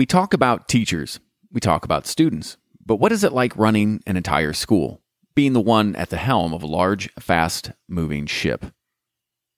We 0.00 0.06
talk 0.06 0.32
about 0.32 0.66
teachers, 0.66 1.20
we 1.52 1.60
talk 1.60 1.84
about 1.84 2.06
students, 2.06 2.56
but 2.82 2.96
what 2.96 3.12
is 3.12 3.22
it 3.22 3.34
like 3.34 3.54
running 3.54 4.00
an 4.06 4.16
entire 4.16 4.54
school, 4.54 5.02
being 5.34 5.52
the 5.52 5.60
one 5.60 5.94
at 5.94 6.08
the 6.08 6.16
helm 6.16 6.54
of 6.54 6.62
a 6.62 6.66
large, 6.66 7.12
fast 7.20 7.72
moving 7.86 8.24
ship? 8.24 8.64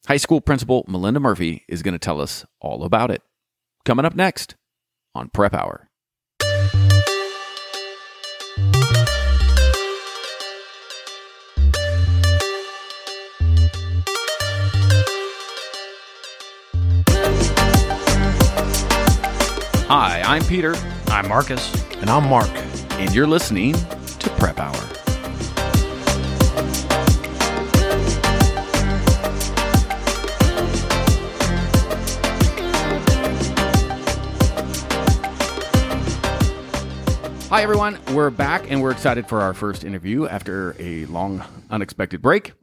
High 0.09 0.17
school 0.17 0.41
principal 0.41 0.85
Melinda 0.89 1.21
Murphy 1.21 1.65
is 1.69 1.85
going 1.85 1.93
to 1.93 1.99
tell 2.01 2.21
us 2.21 2.45
all 2.61 2.83
about 2.83 3.13
it. 3.13 3.23
Coming 3.85 4.05
up 4.05 4.17
next 4.17 4.57
on 5.15 5.29
Prep 5.29 5.55
Hour. 5.55 5.89
Hi, 19.95 20.22
I'm 20.24 20.43
Peter, 20.45 20.74
I'm 21.09 21.29
Marcus. 21.29 21.70
And 21.96 22.09
I'm 22.09 22.27
Mark. 22.27 22.48
and 22.92 23.14
you're 23.14 23.27
listening 23.27 23.74
to 23.74 24.30
Prep 24.38 24.59
Hour. 24.59 24.73
Hi, 37.50 37.62
everyone. 37.62 37.98
We're 38.14 38.30
back 38.30 38.70
and 38.70 38.80
we're 38.80 38.92
excited 38.92 39.28
for 39.28 39.42
our 39.42 39.52
first 39.52 39.84
interview 39.84 40.27
after 40.27 40.74
a 40.78 41.05
long, 41.05 41.45
unexpected 41.69 42.22
break. 42.22 42.55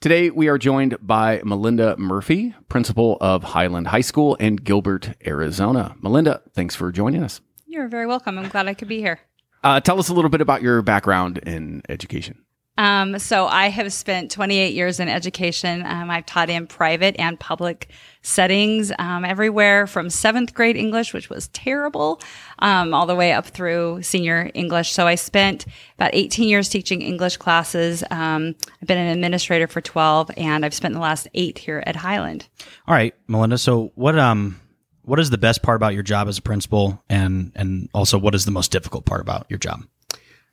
Today, 0.00 0.30
we 0.30 0.46
are 0.46 0.58
joined 0.58 0.96
by 1.04 1.42
Melinda 1.44 1.96
Murphy, 1.96 2.54
principal 2.68 3.18
of 3.20 3.42
Highland 3.42 3.88
High 3.88 4.02
School 4.02 4.36
in 4.36 4.54
Gilbert, 4.54 5.16
Arizona. 5.26 5.96
Melinda, 6.00 6.40
thanks 6.54 6.76
for 6.76 6.92
joining 6.92 7.24
us. 7.24 7.40
You're 7.66 7.88
very 7.88 8.06
welcome. 8.06 8.38
I'm 8.38 8.48
glad 8.48 8.68
I 8.68 8.74
could 8.74 8.86
be 8.86 8.98
here. 8.98 9.18
Uh, 9.64 9.80
tell 9.80 9.98
us 9.98 10.08
a 10.08 10.14
little 10.14 10.30
bit 10.30 10.40
about 10.40 10.62
your 10.62 10.82
background 10.82 11.38
in 11.38 11.82
education. 11.88 12.44
Um, 12.78 13.18
so 13.18 13.46
I 13.46 13.68
have 13.68 13.92
spent 13.92 14.30
28 14.30 14.72
years 14.72 15.00
in 15.00 15.08
education. 15.08 15.84
Um, 15.84 16.10
I've 16.10 16.24
taught 16.24 16.48
in 16.48 16.68
private 16.68 17.16
and 17.18 17.38
public 17.38 17.88
settings, 18.22 18.92
um, 19.00 19.24
everywhere 19.24 19.88
from 19.88 20.08
seventh 20.08 20.54
grade 20.54 20.76
English, 20.76 21.12
which 21.12 21.28
was 21.28 21.48
terrible, 21.48 22.20
um, 22.60 22.94
all 22.94 23.04
the 23.04 23.16
way 23.16 23.32
up 23.32 23.46
through 23.46 24.02
senior 24.02 24.50
English. 24.54 24.92
So 24.92 25.08
I 25.08 25.16
spent 25.16 25.66
about 25.96 26.10
18 26.12 26.48
years 26.48 26.68
teaching 26.68 27.02
English 27.02 27.36
classes. 27.38 28.04
Um, 28.12 28.54
I've 28.80 28.86
been 28.86 28.98
an 28.98 29.08
administrator 29.08 29.66
for 29.66 29.80
12, 29.80 30.30
and 30.36 30.64
I've 30.64 30.74
spent 30.74 30.94
the 30.94 31.00
last 31.00 31.26
eight 31.34 31.58
here 31.58 31.82
at 31.84 31.96
Highland. 31.96 32.46
All 32.86 32.94
right, 32.94 33.14
Melinda. 33.26 33.58
So 33.58 33.90
what 33.96 34.16
um 34.16 34.60
what 35.02 35.18
is 35.18 35.30
the 35.30 35.38
best 35.38 35.62
part 35.62 35.76
about 35.76 35.94
your 35.94 36.02
job 36.02 36.28
as 36.28 36.38
a 36.38 36.42
principal 36.42 37.02
and 37.08 37.50
and 37.56 37.88
also 37.92 38.18
what 38.18 38.34
is 38.36 38.44
the 38.44 38.50
most 38.50 38.70
difficult 38.70 39.04
part 39.04 39.20
about 39.20 39.46
your 39.48 39.58
job? 39.58 39.80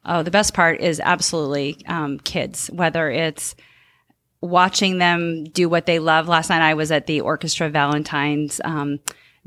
Oh, 0.05 0.23
the 0.23 0.31
best 0.31 0.53
part 0.53 0.81
is 0.81 0.99
absolutely 0.99 1.77
um, 1.87 2.19
kids, 2.19 2.69
whether 2.71 3.09
it's 3.09 3.55
watching 4.41 4.99
them 4.99 5.45
do 5.45 5.67
what 5.67 5.87
they 5.87 5.99
love. 5.99 6.27
Last 6.27 6.49
night 6.49 6.61
I 6.61 6.75
was 6.75 6.91
at 6.91 7.07
the 7.07 7.21
Orchestra 7.21 7.69
Valentine's 7.69 8.61
um, 8.63 8.99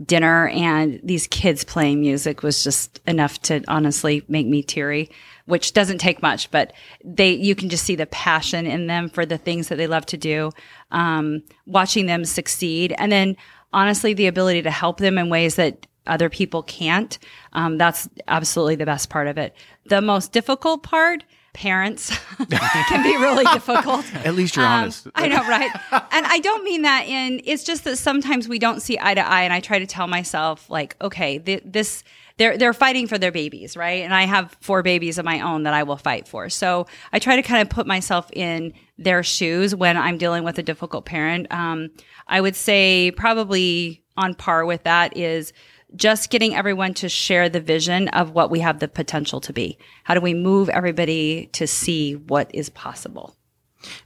dinner, 0.05 0.49
and 0.49 1.01
these 1.03 1.27
kids 1.27 1.65
playing 1.65 2.01
music 2.01 2.43
was 2.43 2.65
just 2.65 3.01
enough 3.07 3.41
to 3.43 3.63
honestly 3.69 4.25
make 4.29 4.47
me 4.47 4.63
teary. 4.63 5.11
Which 5.47 5.73
doesn't 5.73 5.99
take 5.99 6.21
much, 6.21 6.51
but 6.51 6.75
they 7.03 7.31
you 7.31 7.55
can 7.55 7.71
just 7.71 7.85
see 7.85 7.95
the 7.95 8.05
passion 8.05 8.67
in 8.67 8.87
them 8.87 9.09
for 9.09 9.25
the 9.25 9.39
things 9.39 9.69
that 9.69 9.77
they 9.77 9.87
love 9.87 10.05
to 10.07 10.19
do. 10.19 10.51
Um, 10.91 11.43
watching 11.65 12.05
them 12.05 12.27
succeed, 12.27 12.95
and 12.99 13.11
then 13.11 13.37
honestly, 13.73 14.13
the 14.13 14.27
ability 14.27 14.63
to 14.63 14.71
help 14.71 14.99
them 14.99 15.17
in 15.17 15.31
ways 15.31 15.55
that 15.55 15.87
other 16.09 16.29
people 16.29 16.63
can't. 16.63 17.19
Um, 17.53 17.79
that's 17.79 18.09
absolutely 18.27 18.77
the 18.77 18.87
best 18.87 19.11
part 19.11 19.27
of 19.29 19.39
it. 19.39 19.55
The 19.87 20.01
most 20.01 20.33
difficult 20.33 20.83
part, 20.83 21.25
parents, 21.55 22.11
can 22.89 23.03
be 23.03 23.17
really 23.17 23.45
difficult. 23.53 24.05
At 24.25 24.35
least 24.35 24.57
you're 24.57 24.65
Um, 24.67 24.83
honest. 24.83 25.07
I 25.15 25.29
know, 25.29 25.39
right? 25.49 25.71
and 26.13 26.27
I 26.27 26.39
don't 26.41 26.65
mean 26.65 26.83
that 26.83 27.07
in. 27.07 27.41
It's 27.45 27.65
just 27.65 27.85
that 27.85 27.97
sometimes 27.97 28.49
we 28.49 28.59
don't 28.59 28.81
see 28.81 28.99
eye 29.01 29.15
to 29.15 29.27
eye, 29.27 29.43
and 29.43 29.53
I 29.53 29.61
try 29.61 29.79
to 29.79 29.87
tell 29.87 30.07
myself, 30.07 30.69
like, 30.71 30.97
okay, 31.01 31.39
th- 31.39 31.63
this. 31.65 32.05
They're, 32.37 32.57
they're 32.57 32.73
fighting 32.73 33.09
for 33.09 33.19
their 33.19 33.33
babies, 33.33 33.77
right? 33.77 34.05
And 34.05 34.15
I 34.15 34.23
have 34.23 34.57
four 34.61 34.85
babies 34.85 35.19
of 35.19 35.25
my 35.25 35.41
own 35.41 35.65
that 35.65 35.75
I 35.75 35.83
will 35.83 35.97
fight 35.97 36.29
for. 36.29 36.49
So 36.49 36.87
I 37.13 37.19
try 37.19 37.35
to 37.35 37.43
kind 37.43 37.61
of 37.63 37.69
put 37.69 37.85
myself 37.85 38.31
in 38.33 38.75
their 38.97 39.25
shoes 39.25 39.75
when 39.75 39.97
I'm 39.97 40.19
dealing 40.19 40.45
with 40.45 40.57
a 40.57 40.63
difficult 40.63 41.05
parent. 41.05 41.49
Um, 41.51 41.91
I 42.29 42.41
would 42.41 42.55
say 42.55 43.11
probably 43.11 44.05
on 44.17 44.35
par 44.37 44.65
with 44.67 44.85
that 44.85 45.17
is 45.17 45.53
just 45.97 46.31
getting 46.31 46.55
everyone 46.55 46.95
to 46.95 47.09
share 47.09 47.49
the 47.49 47.61
vision 47.61 48.09
of 48.09 48.33
what 48.33 48.51
we 48.51 48.61
have 48.61 48.79
the 48.79 48.89
potential 48.89 49.41
to 49.41 49.53
be. 49.53 49.79
How 50.05 50.15
do 50.15 50.21
we 50.21 50.35
move 50.35 50.69
everybody 50.69 51.47
to 51.53 51.67
see 51.67 52.15
what 52.15 52.51
is 52.55 52.69
possible? 52.69 53.35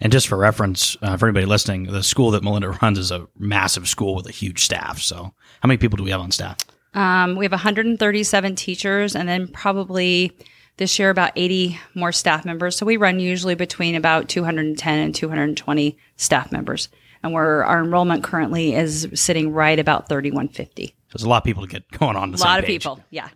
And 0.00 0.12
just 0.12 0.28
for 0.28 0.36
reference, 0.36 0.96
uh, 1.02 1.16
for 1.16 1.26
anybody 1.26 1.46
listening, 1.46 1.84
the 1.84 2.02
school 2.02 2.30
that 2.32 2.42
Melinda 2.42 2.70
runs 2.82 2.98
is 2.98 3.10
a 3.10 3.26
massive 3.38 3.88
school 3.88 4.14
with 4.14 4.26
a 4.26 4.32
huge 4.32 4.64
staff. 4.64 5.00
So, 5.00 5.16
how 5.60 5.66
many 5.66 5.78
people 5.78 5.96
do 5.96 6.04
we 6.04 6.10
have 6.10 6.20
on 6.20 6.30
staff? 6.30 6.58
Um, 6.94 7.36
we 7.36 7.44
have 7.44 7.52
137 7.52 8.54
teachers 8.54 9.16
and 9.16 9.28
then 9.28 9.48
probably 9.48 10.36
this 10.76 10.98
year 10.98 11.10
about 11.10 11.32
80 11.36 11.78
more 11.94 12.12
staff 12.12 12.44
members. 12.44 12.76
So 12.76 12.86
we 12.86 12.96
run 12.96 13.20
usually 13.20 13.54
between 13.54 13.94
about 13.94 14.28
210 14.28 14.98
and 14.98 15.14
220 15.14 15.98
staff 16.16 16.52
members. 16.52 16.88
And 17.22 17.32
we're, 17.32 17.62
our 17.62 17.82
enrollment 17.84 18.24
currently 18.24 18.74
is 18.74 19.08
sitting 19.14 19.52
right 19.52 19.78
about 19.78 20.08
3150. 20.08 20.94
There's 21.12 21.22
a 21.24 21.28
lot 21.28 21.38
of 21.38 21.44
people 21.44 21.62
to 21.62 21.68
get 21.68 21.90
going 21.98 22.16
on. 22.16 22.30
The 22.30 22.36
A 22.36 22.38
same 22.38 22.48
lot 22.48 22.58
of 22.58 22.64
page. 22.64 22.82
people. 22.82 23.00
Yeah. 23.10 23.28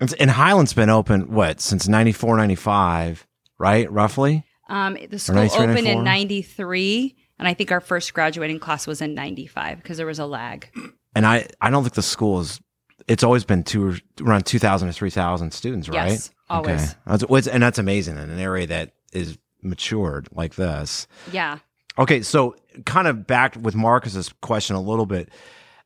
And- 0.00 0.14
And 0.20 0.30
Highland's 0.30 0.72
been 0.72 0.90
open, 0.90 1.32
what, 1.32 1.60
since 1.60 1.86
94, 1.88 2.36
95, 2.36 3.26
right? 3.58 3.90
Roughly? 3.90 4.44
Um, 4.68 4.96
the 5.10 5.18
school 5.18 5.36
93, 5.36 5.58
opened 5.64 5.74
94? 5.84 5.92
in 5.98 6.04
93. 6.04 7.16
And 7.38 7.48
I 7.48 7.54
think 7.54 7.72
our 7.72 7.80
first 7.80 8.12
graduating 8.14 8.60
class 8.60 8.86
was 8.86 9.00
in 9.00 9.14
95 9.14 9.78
because 9.78 9.96
there 9.96 10.06
was 10.06 10.18
a 10.18 10.26
lag. 10.26 10.68
And 11.14 11.26
I, 11.26 11.46
I 11.60 11.70
don't 11.70 11.82
think 11.82 11.94
the 11.94 12.02
school 12.02 12.40
is, 12.40 12.60
it's 13.08 13.24
always 13.24 13.44
been 13.44 13.64
two, 13.64 13.96
around 14.20 14.46
2,000 14.46 14.88
to 14.88 14.92
3,000 14.92 15.50
students, 15.52 15.88
right? 15.88 16.10
Yes, 16.10 16.30
always. 16.48 16.94
That's, 17.06 17.46
and 17.48 17.62
that's 17.62 17.78
amazing 17.78 18.16
in 18.18 18.30
an 18.30 18.38
area 18.38 18.66
that 18.68 18.92
is 19.12 19.38
matured 19.62 20.28
like 20.32 20.54
this. 20.54 21.06
Yeah. 21.32 21.58
Okay, 21.98 22.22
so 22.22 22.54
kind 22.86 23.08
of 23.08 23.26
back 23.26 23.56
with 23.60 23.74
Marcus's 23.74 24.32
question 24.40 24.76
a 24.76 24.80
little 24.80 25.06
bit, 25.06 25.30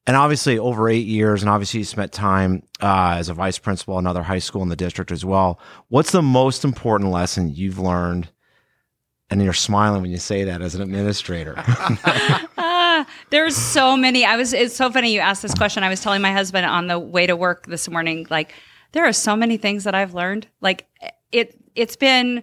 and 0.06 0.16
obviously 0.16 0.58
over 0.58 0.88
eight 0.88 1.06
years, 1.06 1.42
and 1.42 1.48
obviously 1.48 1.78
you 1.78 1.84
spent 1.84 2.12
time 2.12 2.62
uh, 2.80 3.14
as 3.16 3.28
a 3.28 3.34
vice 3.34 3.58
principal 3.58 3.98
another 3.98 4.22
high 4.22 4.38
school 4.38 4.62
in 4.62 4.68
the 4.68 4.76
district 4.76 5.10
as 5.10 5.24
well. 5.24 5.58
What's 5.88 6.12
the 6.12 6.22
most 6.22 6.64
important 6.64 7.10
lesson 7.10 7.54
you've 7.54 7.78
learned? 7.78 8.28
And 9.30 9.42
you're 9.42 9.54
smiling 9.54 10.02
when 10.02 10.10
you 10.10 10.18
say 10.18 10.44
that 10.44 10.60
as 10.60 10.74
an 10.74 10.82
administrator. 10.82 11.54
Ah, 11.56 13.06
there's 13.30 13.56
so 13.56 13.96
many. 13.96 14.24
I 14.24 14.36
was. 14.36 14.52
It's 14.52 14.76
so 14.76 14.90
funny 14.90 15.14
you 15.14 15.20
asked 15.20 15.40
this 15.40 15.54
question. 15.54 15.82
I 15.82 15.88
was 15.88 16.00
telling 16.02 16.20
my 16.20 16.30
husband 16.30 16.66
on 16.66 16.88
the 16.88 16.98
way 16.98 17.26
to 17.26 17.34
work 17.34 17.66
this 17.66 17.88
morning. 17.88 18.26
Like, 18.28 18.52
there 18.92 19.06
are 19.06 19.14
so 19.14 19.34
many 19.34 19.56
things 19.56 19.84
that 19.84 19.94
I've 19.94 20.12
learned. 20.12 20.46
Like, 20.60 20.86
it. 21.32 21.58
It's 21.74 21.96
been. 21.96 22.42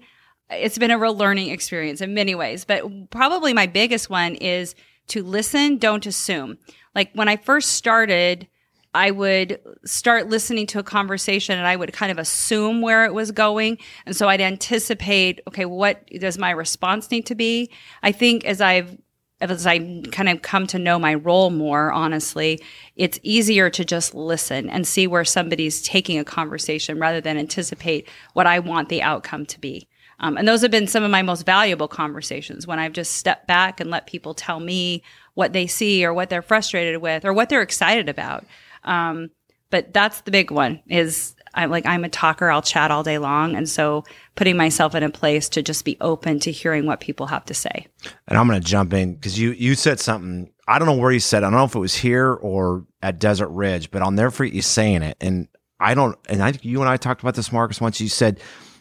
It's 0.50 0.80
been 0.80 0.92
a 0.92 0.98
real 0.98 1.16
learning 1.16 1.50
experience 1.50 2.02
in 2.02 2.16
many 2.16 2.34
ways. 2.34 2.66
But 2.66 3.12
probably 3.12 3.54
my 3.54 3.68
biggest 3.68 4.10
one 4.10 4.36
is 4.36 4.76
to 5.10 5.24
listen. 5.24 5.78
Don't 5.78 6.06
assume. 6.08 6.58
Like 6.96 7.12
when 7.14 7.28
I 7.28 7.38
first 7.38 7.74
started. 7.74 8.48
I 8.94 9.12
would 9.12 9.58
start 9.86 10.28
listening 10.28 10.68
to 10.68 10.80
a 10.80 10.84
conversation 10.84 11.58
and 11.58 11.66
I 11.66 11.78
would 11.78 11.94
kind 11.94 12.12
of 12.12 12.18
assume 12.18 12.82
where 12.82 13.06
it 13.06 13.14
was 13.14 13.32
going. 13.32 13.78
And 14.06 14.14
so 14.14 14.28
I'd 14.28 14.42
anticipate, 14.42 15.40
okay, 15.48 15.64
what 15.64 16.06
does 16.20 16.38
my 16.38 16.52
response 16.52 17.10
need 17.10 17.26
to 17.28 17.36
be? 17.36 17.72
I 18.04 18.12
think 18.12 18.44
as 18.44 18.60
I've 18.60 18.98
as 19.42 19.66
I 19.66 19.80
kind 20.12 20.30
of 20.30 20.42
come 20.42 20.68
to 20.68 20.78
know 20.78 21.00
my 21.00 21.16
role 21.16 21.50
more, 21.50 21.92
honestly, 21.92 22.62
it's 22.96 23.20
easier 23.24 23.70
to 23.72 23.84
just 23.84 24.14
listen 24.14 24.70
and 24.70 24.86
see 24.86 25.08
where 25.08 25.26
somebody's 25.26 25.82
taking 25.82 26.20
a 26.20 26.24
conversation 26.24 27.00
rather 27.00 27.22
than 27.22 27.38
anticipate 27.38 28.08
what 28.34 28.46
I 28.46 28.60
want 28.60 28.90
the 28.90 29.02
outcome 29.02 29.46
to 29.48 29.60
be. 29.60 29.88
Um, 30.20 30.38
and 30.38 30.48
those 30.48 30.62
have 30.62 30.70
been 30.70 30.86
some 30.86 31.04
of 31.04 31.10
my 31.10 31.24
most 31.24 31.48
valuable 31.48 31.88
conversations 31.88 32.68
when 32.68 32.78
I've 32.78 32.94
just 32.94 33.14
stepped 33.16 33.48
back 33.48 33.80
and 33.80 33.90
let 33.90 34.06
people 34.06 34.36
tell 34.36 34.60
me 34.60 35.02
what 35.34 35.54
they 35.54 35.68
see 35.68 36.06
or 36.06 36.14
what 36.14 36.30
they're 36.30 36.42
frustrated 36.42 37.02
with 37.02 37.26
or 37.26 37.34
what 37.34 37.50
they're 37.50 37.62
excited 37.62 38.10
about. 38.10 38.46
Um, 38.84 39.30
but 39.70 39.94
that's 39.94 40.22
the 40.22 40.32
big 40.32 40.52
one 40.52 40.82
is 40.88 41.36
I'm 41.54 41.70
like, 41.70 41.86
I'm 41.86 42.04
a 42.04 42.10
talker. 42.10 42.50
I'll 42.50 42.62
chat 42.62 42.92
all 42.92 43.04
day 43.04 43.18
long. 43.18 43.56
And 43.56 43.68
so 43.68 44.04
putting 44.36 44.56
myself 44.56 44.96
in 44.96 45.04
a 45.04 45.10
place 45.10 45.50
to 45.50 45.62
just 45.62 45.84
be 45.84 45.98
open 46.00 46.40
to 46.42 46.52
hearing 46.52 46.86
what 46.86 47.00
people 47.00 47.28
have 47.28 47.46
to 47.46 47.54
say. 47.54 47.88
and 48.28 48.38
I'm 48.38 48.48
going 48.48 48.62
to 48.62 48.68
jump 48.68 48.94
in 48.94 49.16
because 49.16 49.40
you 49.40 49.52
you 49.52 49.76
said 49.76 50.00
something. 50.00 50.52
I 50.68 50.80
don't 50.80 50.88
know 50.88 50.96
where 50.96 51.12
you 51.12 51.20
said. 51.20 51.44
I 51.44 51.50
don't 51.50 51.60
know 51.60 51.66
if 51.66 51.76
it 51.76 51.80
was 51.80 51.96
here 51.96 52.34
or 52.34 52.86
at 53.02 53.20
Desert 53.20 53.50
Ridge, 53.50 53.92
but 53.92 54.02
I'll 54.02 54.12
never 54.12 54.32
forget 54.32 54.54
you 54.54 54.62
saying 54.62 55.02
it. 55.02 55.18
And 55.20 55.48
I 55.80 55.94
don't. 55.94 56.18
And 56.30 56.42
I, 56.42 56.52
think 56.52 56.64
you 56.64 56.80
and 56.82 56.90
I 56.90 56.98
talked 56.98 57.22
about 57.22 57.36
this, 57.36 57.52
Marcus. 57.52 57.82
Once 57.82 58.00
you 58.00 58.08
said 58.08 58.40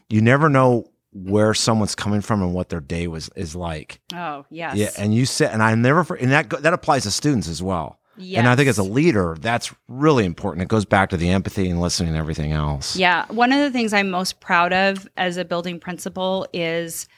you 0.09 0.21
never 0.21 0.49
know 0.49 0.90
where 1.13 1.55
someone's 1.55 1.95
coming 1.95 2.21
from 2.21 2.43
and 2.43 2.55
what 2.55 2.69
their 2.69 2.81
day 2.81 3.07
was 3.09 3.31
is 3.37 3.57
like. 3.57 4.01
Oh, 4.15 4.45
yes. 4.51 4.77
Yeah, 4.77 4.91
and 4.97 5.13
you 5.15 5.27
said, 5.27 5.53
and 5.53 5.63
I 5.63 5.75
never, 5.75 6.05
for- 6.05 6.17
and 6.17 6.31
that 6.31 6.51
that 6.63 6.73
applies 6.73 7.03
to 7.05 7.11
students 7.11 7.49
as 7.49 7.63
well. 7.63 7.99
Yes. 8.17 8.39
And 8.41 8.49
I 8.49 8.55
think 8.55 8.69
as 8.69 8.77
a 8.79 8.83
leader, 8.83 9.37
that's 9.41 9.75
really 9.89 10.25
important. 10.27 10.63
It 10.63 10.69
goes 10.69 10.85
back 10.85 11.09
to 11.11 11.17
the 11.17 11.31
empathy 11.31 11.71
and 11.71 11.81
listening 11.81 12.11
and 12.11 12.19
everything 12.19 12.53
else. 12.53 12.95
Yeah. 12.95 13.25
One 13.29 13.51
of 13.51 13.61
the 13.61 13.71
things 13.71 13.93
I'm 13.95 14.11
most 14.11 14.41
proud 14.41 14.73
of 14.75 15.09
as 15.17 15.37
a 15.39 15.45
building 15.45 15.81
principal 15.81 16.47
is 16.53 17.09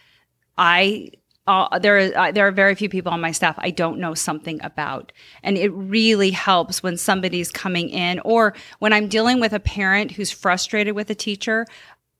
I. 0.58 1.10
Uh, 1.48 1.76
there, 1.80 1.98
is- 1.98 2.12
uh, 2.14 2.30
there 2.30 2.46
are 2.46 2.52
very 2.52 2.76
few 2.76 2.88
people 2.88 3.10
on 3.10 3.20
my 3.20 3.32
staff 3.32 3.56
I 3.58 3.70
don't 3.72 3.98
know 3.98 4.14
something 4.14 4.62
about, 4.62 5.10
and 5.42 5.58
it 5.58 5.70
really 5.70 6.30
helps 6.30 6.84
when 6.84 6.96
somebody's 6.96 7.50
coming 7.50 7.88
in, 7.88 8.20
or 8.20 8.54
when 8.78 8.92
I'm 8.92 9.08
dealing 9.08 9.40
with 9.40 9.52
a 9.52 9.58
parent 9.58 10.12
who's 10.12 10.30
frustrated 10.30 10.94
with 10.94 11.10
a 11.10 11.16
teacher. 11.16 11.66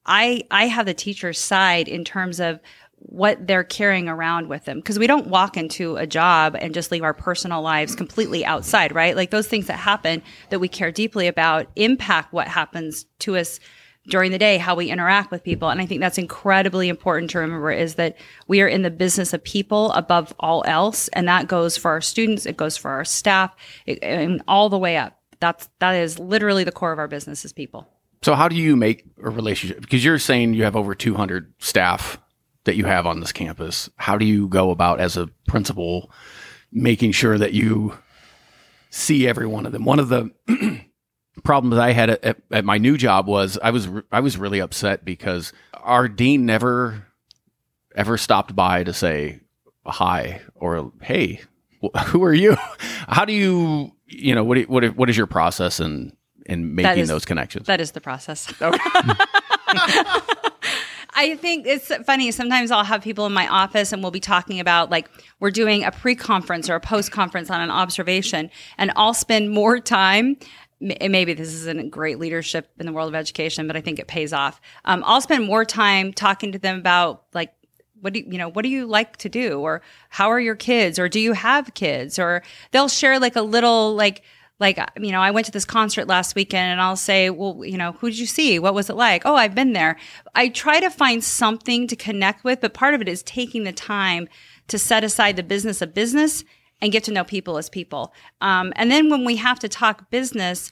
I 0.07 0.43
I 0.51 0.67
have 0.67 0.87
the 0.87 0.95
teacher's 0.95 1.39
side 1.39 1.89
in 1.89 2.05
terms 2.05 2.41
of 2.41 2.61
what 3.07 3.47
they're 3.47 3.65
carrying 3.65 4.09
around 4.09 4.49
with 4.49 4.65
them 4.65 4.79
because 4.79 4.99
we 4.99 5.07
don't 5.07 5.27
walk 5.27 5.57
into 5.57 5.97
a 5.97 6.07
job 6.07 6.57
and 6.59 6.73
just 6.73 6.93
leave 6.93 7.03
our 7.03 7.15
personal 7.15 7.61
lives 7.61 7.97
completely 7.97 8.45
outside, 8.45 8.95
right? 8.95 9.17
Like 9.17 9.31
those 9.31 9.49
things 9.49 9.67
that 9.67 9.79
happen 9.79 10.23
that 10.51 10.61
we 10.61 10.69
care 10.69 10.93
deeply 10.93 11.27
about 11.27 11.67
impact 11.75 12.33
what 12.33 12.47
happens 12.47 13.07
to 13.21 13.37
us 13.37 13.59
during 14.09 14.33
the 14.33 14.39
day, 14.39 14.59
how 14.59 14.75
we 14.75 14.91
interact 14.91 15.31
with 15.31 15.45
people. 15.45 15.69
And 15.69 15.81
I 15.81 15.87
think 15.87 16.01
that's 16.01 16.19
incredibly 16.19 16.89
important 16.89 17.31
to 17.31 17.39
remember 17.39 17.71
is 17.71 17.97
that 17.97 18.17
we 18.49 18.61
are 18.61 18.69
in 18.69 18.83
the 18.83 18.91
business 18.91 19.33
of 19.33 19.45
people 19.45 19.93
above 19.93 20.35
all 20.41 20.65
else. 20.67 21.09
And 21.09 21.29
that 21.29 21.47
goes 21.47 21.77
for 21.77 21.91
our 21.91 22.01
students. 22.01 22.47
It 22.47 22.57
goes 22.57 22.77
for 22.77 22.91
our 22.91 23.05
staff 23.05 23.55
it, 23.87 23.99
and 24.03 24.43
all 24.49 24.69
the 24.69 24.79
way 24.79 24.97
up. 24.97 25.19
That's, 25.41 25.69
that 25.79 25.93
is 25.93 26.19
literally 26.19 26.65
the 26.65 26.73
core 26.73 26.93
of 26.93 26.99
our 26.99 27.09
business 27.09 27.45
is 27.45 27.53
people. 27.53 27.89
So 28.23 28.35
how 28.35 28.49
do 28.49 28.57
you 28.57 28.77
make 28.77 29.05
a 29.23 29.31
relationship? 29.31 29.81
Because 29.81 30.05
you're 30.05 30.19
saying 30.19 30.55
you 30.55 30.65
have 30.65 30.77
over 30.77 30.95
200 30.95 31.53
staff 31.59 32.19
that 32.65 32.77
you 32.77 32.85
have 32.85 33.07
on 33.07 33.21
this 33.21 33.33
campus. 33.33 33.91
How 33.97 34.17
do 34.17 34.25
you 34.25 34.49
go 34.49 34.71
about 34.71 35.01
as 35.01 35.17
a 35.17 35.29
principal 35.49 36.11
making 36.71 37.13
sure 37.13 37.37
that 37.37 37.53
you 37.53 37.99
see 38.91 39.27
every 39.27 39.47
one 39.47 39.67
of 39.67 39.73
them? 39.73 39.85
One 39.85 39.99
of 39.99 40.09
the 40.09 40.31
problems 41.45 41.79
I 41.79 41.93
had 41.93 42.11
at, 42.11 42.41
at 42.51 42.65
my 42.65 42.79
new 42.79 42.97
job 42.97 43.27
was 43.27 43.59
I 43.63 43.71
was 43.71 43.89
I 44.13 44.21
was 44.21 44.37
really 44.39 44.61
upset 44.61 45.05
because 45.05 45.53
our 45.75 46.07
dean 46.09 46.47
never 46.47 47.07
ever 47.97 48.17
stopped 48.17 48.55
by 48.55 48.85
to 48.85 48.93
say 48.93 49.41
hi 49.85 50.41
or 50.55 50.93
hey 51.03 51.41
wh- 51.83 51.99
who 52.07 52.23
are 52.23 52.33
you 52.33 52.57
how 53.09 53.25
do 53.25 53.33
you 53.33 53.91
you 54.07 54.35
know 54.35 54.45
what 54.45 54.55
do- 54.55 54.65
what 54.65 54.85
what 54.97 55.11
is 55.11 55.17
your 55.17 55.27
process 55.27 55.81
in 55.81 56.17
in 56.47 56.75
making 56.75 57.03
is- 57.03 57.09
those 57.09 57.25
connections 57.25 57.67
That 57.67 57.81
is 57.81 57.93
the 57.93 58.01
process. 58.01 58.53
I 61.15 61.37
think 61.37 61.67
it's 61.67 61.95
funny. 62.05 62.31
Sometimes 62.31 62.71
I'll 62.71 62.85
have 62.85 63.03
people 63.03 63.27
in 63.27 63.33
my 63.33 63.47
office 63.47 63.93
and 63.93 64.03
we'll 64.03 64.11
be 64.11 64.21
talking 64.21 64.61
about 64.61 64.91
like 64.91 65.09
we're 65.41 65.51
doing 65.51 65.85
a 65.85 65.93
pre 65.93 66.15
conference 66.15 66.71
or 66.71 66.75
a 66.75 66.81
post 66.81 67.13
conference 67.13 67.51
on 67.51 67.61
an 67.61 67.71
observation, 67.71 68.51
and 68.79 68.93
I'll 68.97 69.15
spend 69.15 69.51
more 69.51 69.79
time. 69.79 70.37
Maybe 70.81 71.35
this 71.35 71.53
isn't 71.53 71.91
great 71.91 72.19
leadership 72.19 72.69
in 72.79 72.87
the 72.87 72.93
world 72.93 73.09
of 73.09 73.15
education, 73.15 73.67
but 73.67 73.77
I 73.77 73.81
think 73.81 74.01
it 74.01 74.09
pays 74.09 74.33
off. 74.33 74.61
Um, 74.85 75.05
I'll 75.07 75.21
spend 75.21 75.45
more 75.45 75.65
time 75.65 76.13
talking 76.13 76.51
to 76.53 76.59
them 76.59 76.79
about 76.79 77.25
like 77.35 77.53
what 78.01 78.15
do 78.15 78.21
you, 78.21 78.27
you 78.31 78.39
know 78.39 78.49
what 78.49 78.63
do 78.63 78.69
you 78.69 78.87
like 78.87 79.17
to 79.19 79.29
do 79.29 79.61
or 79.61 79.81
how 80.09 80.29
are 80.29 80.41
your 80.41 80.57
kids 80.57 80.99
or 80.99 81.09
do 81.09 81.21
you 81.21 81.35
have 81.35 81.73
kids 81.75 82.19
or 82.19 82.43
they'll 82.73 82.89
share 82.89 83.21
like 83.21 83.37
a 83.37 83.43
little 83.43 83.95
like 83.95 84.23
like 84.61 84.79
you 84.99 85.11
know 85.11 85.21
i 85.21 85.31
went 85.31 85.47
to 85.47 85.53
this 85.53 85.65
concert 85.65 86.07
last 86.07 86.35
weekend 86.35 86.71
and 86.71 86.81
i'll 86.81 86.97
say 86.97 87.31
well 87.31 87.65
you 87.65 87.77
know 87.77 87.93
who 87.93 88.09
did 88.11 88.19
you 88.19 88.27
see? 88.27 88.59
What 88.59 88.75
was 88.75 88.91
it 88.91 88.97
like? 88.97 89.23
Oh 89.25 89.37
i've 89.37 89.55
been 89.55 89.73
there. 89.73 89.97
I 90.35 90.49
try 90.49 90.81
to 90.81 90.91
find 90.91 91.23
something 91.23 91.87
to 91.89 91.97
connect 91.97 92.45
with 92.45 92.61
but 92.61 92.75
part 92.75 92.95
of 92.95 93.01
it 93.01 93.09
is 93.09 93.23
taking 93.23 93.65
the 93.65 93.73
time 93.73 94.29
to 94.69 94.79
set 94.79 95.05
aside 95.05 95.37
the 95.37 95.43
business 95.43 95.83
of 95.83 95.95
business 95.95 96.45
and 96.81 96.93
get 96.93 97.05
to 97.05 97.13
know 97.13 97.23
people 97.23 97.59
as 97.59 97.69
people. 97.69 98.13
Um, 98.41 98.73
and 98.77 98.91
then 98.91 99.09
when 99.09 99.25
we 99.25 99.37
have 99.37 99.59
to 99.61 99.69
talk 99.69 100.11
business 100.11 100.71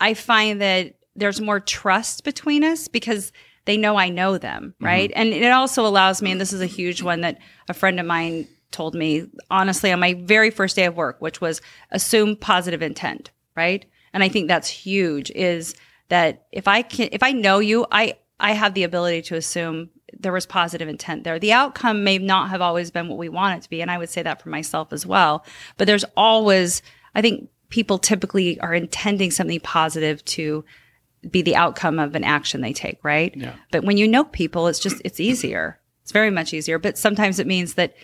i 0.00 0.14
find 0.14 0.60
that 0.60 0.94
there's 1.16 1.40
more 1.40 1.60
trust 1.60 2.24
between 2.24 2.62
us 2.62 2.88
because 2.88 3.32
they 3.68 3.76
know 3.76 3.96
I 3.96 4.08
know 4.08 4.38
them, 4.38 4.74
right? 4.80 5.12
And 5.14 5.28
it 5.28 5.52
also 5.52 5.84
allows 5.84 6.22
me, 6.22 6.32
and 6.32 6.40
this 6.40 6.54
is 6.54 6.62
a 6.62 6.66
huge 6.66 7.02
one 7.02 7.20
that 7.20 7.38
a 7.68 7.74
friend 7.74 8.00
of 8.00 8.06
mine 8.06 8.48
told 8.70 8.94
me, 8.94 9.26
honestly, 9.50 9.92
on 9.92 10.00
my 10.00 10.14
very 10.14 10.50
first 10.50 10.76
day 10.76 10.84
of 10.84 10.96
work, 10.96 11.20
which 11.20 11.40
was 11.40 11.60
assume 11.90 12.36
positive 12.36 12.82
intent, 12.82 13.30
right? 13.56 13.84
And 14.12 14.22
I 14.22 14.28
think 14.28 14.48
that's 14.48 14.68
huge 14.68 15.30
is 15.30 15.74
that 16.08 16.46
if 16.52 16.68
I 16.68 16.82
can, 16.82 17.08
if 17.12 17.22
I 17.22 17.32
know 17.32 17.58
you, 17.58 17.86
I, 17.90 18.16
I 18.40 18.52
have 18.52 18.74
the 18.74 18.84
ability 18.84 19.22
to 19.22 19.36
assume 19.36 19.90
there 20.18 20.32
was 20.32 20.46
positive 20.46 20.88
intent 20.88 21.24
there. 21.24 21.38
The 21.38 21.52
outcome 21.52 22.04
may 22.04 22.18
not 22.18 22.50
have 22.50 22.60
always 22.60 22.90
been 22.90 23.08
what 23.08 23.18
we 23.18 23.28
want 23.28 23.58
it 23.58 23.62
to 23.62 23.70
be. 23.70 23.82
And 23.82 23.90
I 23.90 23.98
would 23.98 24.08
say 24.08 24.22
that 24.22 24.40
for 24.42 24.48
myself 24.48 24.92
as 24.92 25.04
well. 25.04 25.44
But 25.76 25.86
there's 25.86 26.04
always, 26.16 26.82
I 27.14 27.22
think 27.22 27.50
people 27.68 27.98
typically 27.98 28.58
are 28.60 28.74
intending 28.74 29.30
something 29.30 29.60
positive 29.60 30.24
to 30.24 30.64
be 31.30 31.42
the 31.42 31.56
outcome 31.56 31.98
of 31.98 32.14
an 32.14 32.24
action 32.24 32.60
they 32.60 32.72
take, 32.72 33.02
right? 33.02 33.36
Yeah. 33.36 33.54
But 33.70 33.84
when 33.84 33.96
you 33.96 34.08
know 34.08 34.24
people, 34.24 34.66
it's 34.68 34.78
just 34.78 35.02
it's 35.04 35.20
easier. 35.20 35.78
It's 36.02 36.12
very 36.12 36.30
much 36.30 36.54
easier. 36.54 36.78
But 36.78 36.96
sometimes 36.96 37.38
it 37.38 37.46
means 37.46 37.74
that 37.74 37.94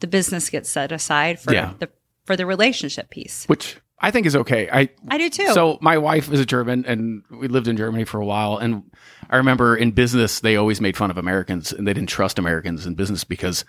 the 0.00 0.06
business 0.06 0.50
gets 0.50 0.68
set 0.68 0.92
aside 0.92 1.38
for 1.40 1.52
Yeah. 1.52 1.72
the 1.78 1.88
for 2.24 2.36
the 2.36 2.46
relationship 2.46 3.10
piece. 3.10 3.44
which 3.46 3.76
I 4.02 4.10
think 4.10 4.26
is 4.26 4.34
okay. 4.36 4.68
I 4.72 4.88
I 5.08 5.18
do 5.18 5.28
too. 5.30 5.52
So 5.52 5.78
my 5.80 5.98
wife 5.98 6.32
is 6.32 6.40
a 6.40 6.46
German, 6.46 6.84
and 6.86 7.22
we 7.30 7.48
lived 7.48 7.68
in 7.68 7.76
Germany 7.76 8.04
for 8.04 8.18
a 8.20 8.24
while. 8.24 8.56
And 8.56 8.82
I 9.28 9.36
remember 9.36 9.76
in 9.76 9.90
business, 9.92 10.40
they 10.40 10.56
always 10.56 10.80
made 10.80 10.96
fun 10.96 11.10
of 11.10 11.18
Americans, 11.18 11.72
and 11.72 11.86
they 11.86 11.92
didn't 11.92 12.08
trust 12.08 12.38
Americans 12.38 12.86
in 12.86 12.94
business 12.94 13.24
because 13.24 13.64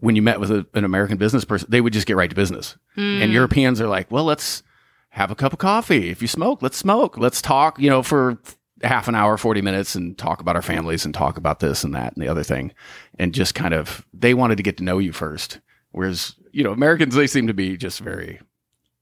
when 0.00 0.16
you 0.16 0.22
met 0.22 0.40
with 0.40 0.50
a, 0.50 0.66
an 0.74 0.84
American 0.84 1.18
business 1.18 1.44
person, 1.44 1.68
they 1.70 1.80
would 1.80 1.92
just 1.92 2.06
get 2.06 2.16
right 2.16 2.30
to 2.30 2.34
business. 2.36 2.76
Hmm. 2.94 3.22
And 3.22 3.32
Europeans 3.32 3.80
are 3.80 3.86
like, 3.86 4.10
well, 4.10 4.24
let's 4.24 4.62
have 5.10 5.30
a 5.30 5.34
cup 5.34 5.52
of 5.52 5.58
coffee. 5.58 6.08
If 6.10 6.22
you 6.22 6.28
smoke, 6.28 6.62
let's 6.62 6.76
smoke. 6.78 7.18
Let's 7.18 7.42
talk, 7.42 7.78
you 7.78 7.90
know, 7.90 8.02
for 8.02 8.38
half 8.82 9.08
an 9.08 9.14
hour, 9.14 9.36
40 9.36 9.62
minutes 9.62 9.94
and 9.94 10.16
talk 10.16 10.40
about 10.40 10.56
our 10.56 10.62
families 10.62 11.04
and 11.04 11.12
talk 11.14 11.36
about 11.36 11.60
this 11.60 11.84
and 11.84 11.94
that 11.94 12.14
and 12.14 12.22
the 12.22 12.28
other 12.28 12.42
thing. 12.42 12.72
And 13.18 13.34
just 13.34 13.54
kind 13.54 13.74
of, 13.74 14.06
they 14.14 14.34
wanted 14.34 14.56
to 14.56 14.62
get 14.62 14.76
to 14.78 14.84
know 14.84 14.98
you 14.98 15.12
first. 15.12 15.60
Whereas, 15.92 16.34
you 16.52 16.64
know, 16.64 16.72
Americans, 16.72 17.14
they 17.14 17.26
seem 17.26 17.46
to 17.48 17.54
be 17.54 17.76
just 17.76 18.00
very, 18.00 18.40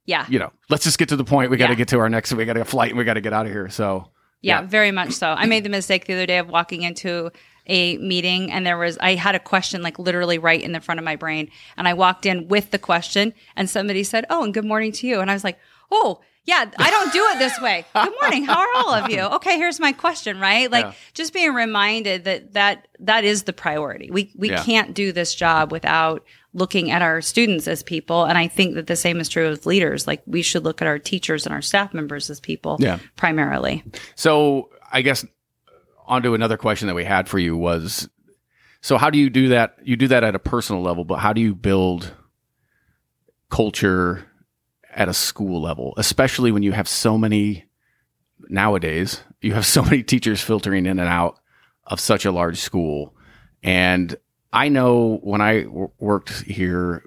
yeah. 0.07 0.27
you 0.29 0.39
know, 0.39 0.53
let's 0.69 0.85
just 0.85 0.99
get 0.99 1.09
to 1.11 1.17
the 1.17 1.25
point. 1.25 1.51
We 1.51 1.57
got 1.57 1.67
to 1.69 1.73
Yeah. 1.75 1.77
get 1.79 1.89
to 1.89 1.99
our 1.99 2.09
next, 2.09 2.33
we 2.33 2.45
got 2.45 2.57
a 2.57 2.65
flight 2.65 2.91
and 2.91 2.99
we 2.99 3.05
got 3.05 3.15
to 3.15 3.21
get 3.21 3.33
out 3.33 3.47
of 3.47 3.53
here. 3.53 3.69
So, 3.69 4.11
Yeah, 4.41 4.61
Yeah. 4.61 4.67
very 4.67 4.91
much 4.93 5.13
so. 5.13 5.29
I 5.33 5.47
made 5.47 5.65
the 5.65 5.69
mistake 5.69 6.07
the 6.07 6.15
other 6.15 6.27
day 6.27 6.39
of 6.39 6.49
walking 6.49 6.83
into 6.83 7.31
a 7.67 7.99
meeting 7.99 8.51
and 8.51 8.67
there 8.67 8.79
was 8.79 8.97
I 8.99 9.15
had 9.15 9.35
a 9.35 9.39
question 9.39 9.83
like 9.83 9.99
literally 9.99 10.39
right 10.39 10.63
in 10.63 10.73
the 10.73 10.81
front 10.81 10.99
of 10.99 11.05
my 11.05 11.17
brain 11.17 11.51
and 11.77 11.87
I 11.87 11.93
walked 11.93 12.25
in 12.25 12.49
with 12.49 12.71
the 12.71 12.79
question 12.79 13.35
and 13.57 13.69
somebody 13.69 14.03
said, 14.05 14.25
"Oh, 14.31 14.43
and 14.43 14.55
good 14.55 14.65
morning 14.65 14.91
to 14.93 15.07
you." 15.07 15.21
And 15.21 15.31
I 15.31 15.35
was 15.35 15.45
like, 15.45 15.59
"Oh, 15.91 16.21
yeah, 16.49 16.65
I 16.79 16.91
don't 16.91 17.12
do 17.12 17.23
it 17.33 17.39
this 17.39 17.61
way. 17.61 17.85
Good 17.95 18.12
morning. 18.23 18.45
How 18.45 18.59
are 18.59 18.69
all 18.77 18.95
of 18.95 19.11
you? 19.11 19.21
Okay, 19.21 19.59
here's 19.59 19.79
my 19.79 19.93
question, 19.93 20.41
right? 20.41 20.71
Like 20.73 20.87
Yeah. 20.87 20.93
just 21.12 21.34
being 21.34 21.53
reminded 21.53 22.25
that 22.25 22.55
that 22.55 22.89
that 23.01 23.25
is 23.25 23.43
the 23.43 23.53
priority. 23.53 24.11
We 24.11 24.32
we 24.34 24.49
Yeah. 24.51 24.65
can't 24.65 24.94
do 24.94 25.13
this 25.13 25.34
job 25.34 25.70
without 25.72 26.25
looking 26.55 26.91
at 26.91 27.03
our 27.03 27.20
students 27.20 27.69
as 27.69 27.82
people 27.82 28.25
and 28.25 28.39
I 28.39 28.49
think 28.49 28.75
that 28.77 28.87
the 28.87 28.96
same 28.96 29.20
is 29.20 29.29
true 29.29 29.51
with 29.51 29.67
leaders. 29.67 30.06
Like 30.06 30.22
we 30.27 30.41
should 30.41 30.65
look 30.65 30.81
at 30.81 30.89
our 30.89 30.99
teachers 30.99 31.44
and 31.44 31.55
our 31.55 31.61
staff 31.63 31.93
members 31.93 32.31
as 32.31 32.41
people 32.41 32.79
Yeah. 32.81 32.99
primarily. 33.17 33.84
so 34.15 34.70
I 34.91 35.03
guess 35.03 35.27
onto 36.06 36.32
another 36.32 36.56
question 36.56 36.87
that 36.89 36.94
we 36.94 37.05
had 37.05 37.29
for 37.29 37.39
you 37.39 37.55
was, 37.58 38.08
so 38.81 38.96
how 38.96 39.11
do 39.11 39.19
you 39.19 39.29
do 39.29 39.49
that? 39.49 39.77
You 39.84 39.96
do 39.96 40.08
that 40.08 40.25
at 40.25 40.34
a 40.34 40.39
personal 40.39 40.81
level, 40.81 41.05
but 41.05 41.17
how 41.19 41.34
do 41.34 41.43
you 41.43 41.55
build 41.55 42.15
culture 43.51 44.25
at 44.95 45.09
a 45.09 45.15
school 45.15 45.61
level, 45.61 45.95
especially 45.97 46.51
when 46.53 46.63
you 46.63 46.73
have 46.73 46.89
so 46.89 47.17
many 47.19 47.65
nowadays, 48.49 49.21
you 49.41 49.55
have 49.55 49.67
so 49.77 49.83
many 49.83 50.03
teachers 50.03 50.41
filtering 50.41 50.87
in 50.87 50.99
and 50.99 51.09
out 51.09 51.39
of 51.85 52.01
such 52.01 52.25
a 52.25 52.33
large 52.33 52.59
school. 52.59 53.15
And 53.63 54.17
I 54.53 54.69
know 54.69 55.19
when 55.23 55.41
I 55.41 55.63
w- 55.63 55.91
worked 55.99 56.43
here, 56.43 57.05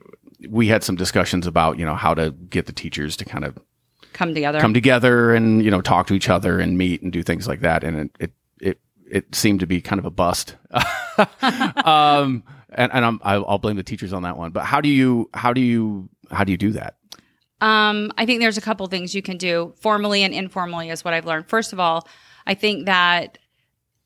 we 0.50 0.68
had 0.68 0.84
some 0.84 0.96
discussions 0.96 1.48
about, 1.48 1.78
you 1.78 1.86
know, 1.86 1.96
how 1.96 2.14
to 2.14 2.32
get 2.32 2.66
the 2.66 2.74
teachers 2.74 3.16
to 3.18 3.26
kind 3.26 3.46
of 3.46 3.58
Come 4.14 4.34
together. 4.34 4.60
come 4.60 4.74
together 4.74 5.34
and, 5.34 5.64
you 5.64 5.72
know, 5.72 5.82
talk 5.82 6.08
to 6.08 6.14
each 6.14 6.30
other 6.30 6.60
and 6.60 6.78
meet 6.78 7.02
and 7.02 7.12
do 7.14 7.24
things 7.24 7.48
like 7.48 7.62
that. 7.62 7.84
And 7.84 7.98
it, 7.98 8.12
it, 8.20 8.32
it, 8.60 8.80
it 9.10 9.36
seemed 9.36 9.62
to 9.62 9.68
be 9.68 9.82
kind 9.82 10.00
of 10.00 10.06
a 10.06 10.10
bust. 10.12 10.56
um, 11.86 12.44
and, 12.70 12.92
and 12.94 13.06
I'm, 13.06 13.20
I'll 13.24 13.46
I'll 13.48 13.58
blame 13.58 13.76
the 13.78 13.84
teachers 13.84 14.14
on 14.14 14.24
that 14.24 14.38
one. 14.38 14.52
But 14.52 14.66
how 14.66 14.82
do 14.82 14.90
you, 14.90 15.30
how 15.34 15.54
do 15.54 15.62
you, 15.62 16.10
how 16.30 16.44
do 16.44 16.52
you 16.52 16.58
do 16.58 16.72
that? 16.72 16.96
Um, 17.62 18.12
I 18.18 18.25
think 18.25 18.41
there's 18.41 18.58
a 18.58 18.62
couple 18.62 18.86
things 18.88 19.15
you 19.15 19.22
can 19.22 19.38
do 19.38 19.74
formally 19.80 20.24
and 20.24 20.34
informally, 20.34 20.89
is 20.89 21.06
what 21.06 21.13
I've 21.13 21.25
learned. 21.25 21.48
First 21.48 21.72
of 21.74 21.80
all, 21.80 22.08
I 22.46 22.56
think 22.56 22.88
that 22.88 23.38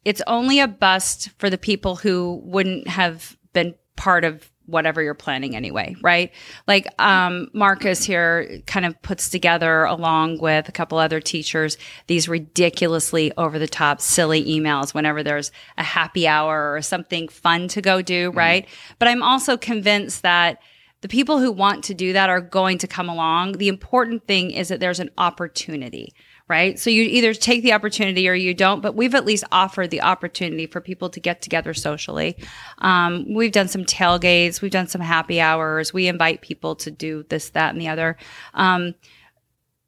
it's 0.04 0.22
only 0.28 0.60
a 0.60 0.68
bust 0.68 1.30
for 1.40 1.50
the 1.50 1.58
people 1.58 1.96
who 1.96 2.42
wouldn't 2.44 2.88
have 2.88 3.38
been 3.54 3.74
part 3.96 4.24
of 4.24 4.52
whatever 4.68 5.02
you're 5.02 5.14
planning 5.14 5.56
anyway, 5.56 5.96
right? 6.02 6.32
Like 6.68 6.88
um, 7.00 7.50
Marcus 7.54 8.04
here 8.04 8.62
kind 8.66 8.86
of 8.86 9.00
puts 9.02 9.30
together, 9.30 9.84
along 9.84 10.40
with 10.40 10.68
a 10.68 10.72
couple 10.72 10.98
other 10.98 11.20
teachers, 11.20 11.78
these 12.08 12.28
ridiculously 12.28 13.32
over 13.38 13.60
the 13.60 13.68
top, 13.68 14.02
silly 14.02 14.44
emails 14.46 14.94
whenever 14.94 15.24
there's 15.24 15.52
a 15.78 15.84
happy 15.84 16.28
hour 16.28 16.74
or 16.74 16.82
something 16.82 17.28
fun 17.28 17.68
to 17.70 17.82
go 17.82 18.02
do, 18.02 18.32
right? 18.32 18.68
But 19.00 19.08
I'm 19.08 19.22
also 19.22 19.56
convinced 19.56 20.24
that 20.24 20.60
the 21.06 21.10
people 21.10 21.38
who 21.38 21.52
want 21.52 21.84
to 21.84 21.94
do 21.94 22.14
that 22.14 22.32
are 22.32 22.42
going 22.42 22.80
to 22.80 22.88
come 22.88 23.08
along. 23.10 23.52
The 23.60 23.68
important 23.68 24.26
thing 24.26 24.50
is 24.50 24.70
that 24.70 24.80
there's 24.80 25.00
an 25.00 25.12
opportunity, 25.20 26.16
right? 26.48 26.80
So 26.80 26.90
you 26.90 27.04
either 27.04 27.36
take 27.36 27.62
the 27.62 27.74
opportunity 27.74 28.28
or 28.28 28.34
you 28.34 28.56
don't, 28.56 28.82
but 28.82 28.96
we've 28.96 29.14
at 29.14 29.24
least 29.24 29.44
offered 29.52 29.92
the 29.92 30.02
opportunity 30.02 30.66
for 30.66 30.82
people 30.82 31.12
to 31.12 31.20
get 31.20 31.44
together 31.44 31.76
socially. 31.76 32.36
Um, 32.80 33.36
we've 33.36 33.52
done 33.52 33.68
some 33.68 33.86
tailgates, 33.86 34.64
we've 34.64 34.72
done 34.72 34.88
some 34.88 35.00
happy 35.00 35.40
hours, 35.40 35.94
we 35.94 36.08
invite 36.08 36.42
people 36.42 36.76
to 36.78 36.90
do 36.90 37.24
this, 37.30 37.52
that, 37.52 37.72
and 37.72 37.80
the 37.80 37.88
other. 37.88 38.18
Um, 38.56 38.96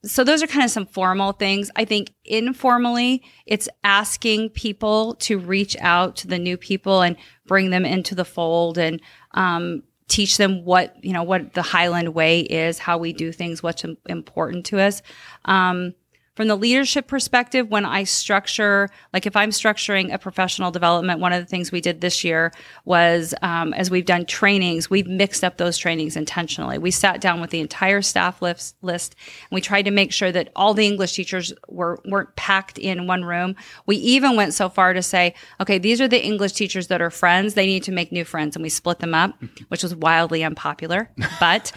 so 0.06 0.24
those 0.24 0.44
are 0.44 0.48
kind 0.48 0.66
of 0.66 0.70
some 0.70 0.86
formal 0.86 1.32
things. 1.32 1.72
I 1.76 1.86
think 1.86 2.14
informally, 2.26 3.24
it's 3.48 3.68
asking 3.84 4.52
people 4.52 5.16
to 5.16 5.40
reach 5.40 5.76
out 5.80 6.16
to 6.18 6.28
the 6.28 6.38
new 6.38 6.58
people 6.58 7.02
and 7.02 7.18
bring 7.48 7.72
them 7.72 7.86
into 7.86 8.14
the 8.14 8.24
fold 8.24 8.78
and 8.78 9.02
um, 9.32 9.82
teach 10.08 10.38
them 10.38 10.64
what 10.64 10.96
you 11.04 11.14
know 11.14 11.24
what 11.24 11.54
the 11.54 11.62
Highland 11.62 12.14
way 12.14 12.42
is, 12.42 12.80
how 12.80 12.98
we 12.98 13.14
do 13.14 13.32
things, 13.32 13.62
what's 13.62 13.84
important 14.08 14.66
to 14.68 14.80
us. 14.80 15.02
Um, 15.46 15.94
from 16.38 16.48
the 16.48 16.56
leadership 16.56 17.08
perspective, 17.08 17.68
when 17.68 17.84
I 17.84 18.04
structure, 18.04 18.92
like 19.12 19.26
if 19.26 19.36
I'm 19.36 19.50
structuring 19.50 20.14
a 20.14 20.20
professional 20.20 20.70
development, 20.70 21.20
one 21.20 21.34
of 21.34 21.42
the 21.42 21.48
things 21.48 21.72
we 21.72 21.82
did 21.82 22.00
this 22.00 22.24
year 22.24 22.54
was, 22.86 23.34
um, 23.42 23.74
as 23.74 23.90
we've 23.90 24.06
done 24.06 24.24
trainings, 24.24 24.88
we've 24.88 25.08
mixed 25.08 25.44
up 25.44 25.58
those 25.58 25.80
trainings 25.80 26.16
intentionally. 26.16 26.78
We 26.78 26.92
sat 26.92 27.22
down 27.22 27.42
with 27.42 27.50
the 27.50 27.60
entire 27.60 28.04
staff 28.04 28.40
list, 28.40 28.76
list 28.84 29.16
and 29.50 29.56
we 29.56 29.62
tried 29.62 29.86
to 29.86 29.92
make 29.92 30.12
sure 30.12 30.32
that 30.32 30.52
all 30.56 30.76
the 30.76 30.86
English 30.86 31.14
teachers 31.14 31.54
were, 31.70 32.00
weren't 32.06 32.36
packed 32.36 32.78
in 32.78 33.08
one 33.08 33.26
room. 33.26 33.56
We 33.88 33.96
even 33.96 34.36
went 34.36 34.54
so 34.54 34.70
far 34.70 34.94
to 34.94 35.02
say, 35.02 35.34
okay, 35.60 35.80
these 35.80 36.00
are 36.02 36.08
the 36.08 36.24
English 36.24 36.52
teachers 36.52 36.86
that 36.90 37.02
are 37.02 37.10
friends. 37.10 37.56
They 37.56 37.66
need 37.66 37.82
to 37.84 37.92
make 37.92 38.12
new 38.12 38.26
friends. 38.26 38.56
And 38.56 38.62
we 38.62 38.70
split 38.70 39.00
them 39.00 39.16
up, 39.16 39.34
which 39.70 39.82
was 39.82 39.96
wildly 39.96 40.44
unpopular. 40.44 41.10
But, 41.40 41.72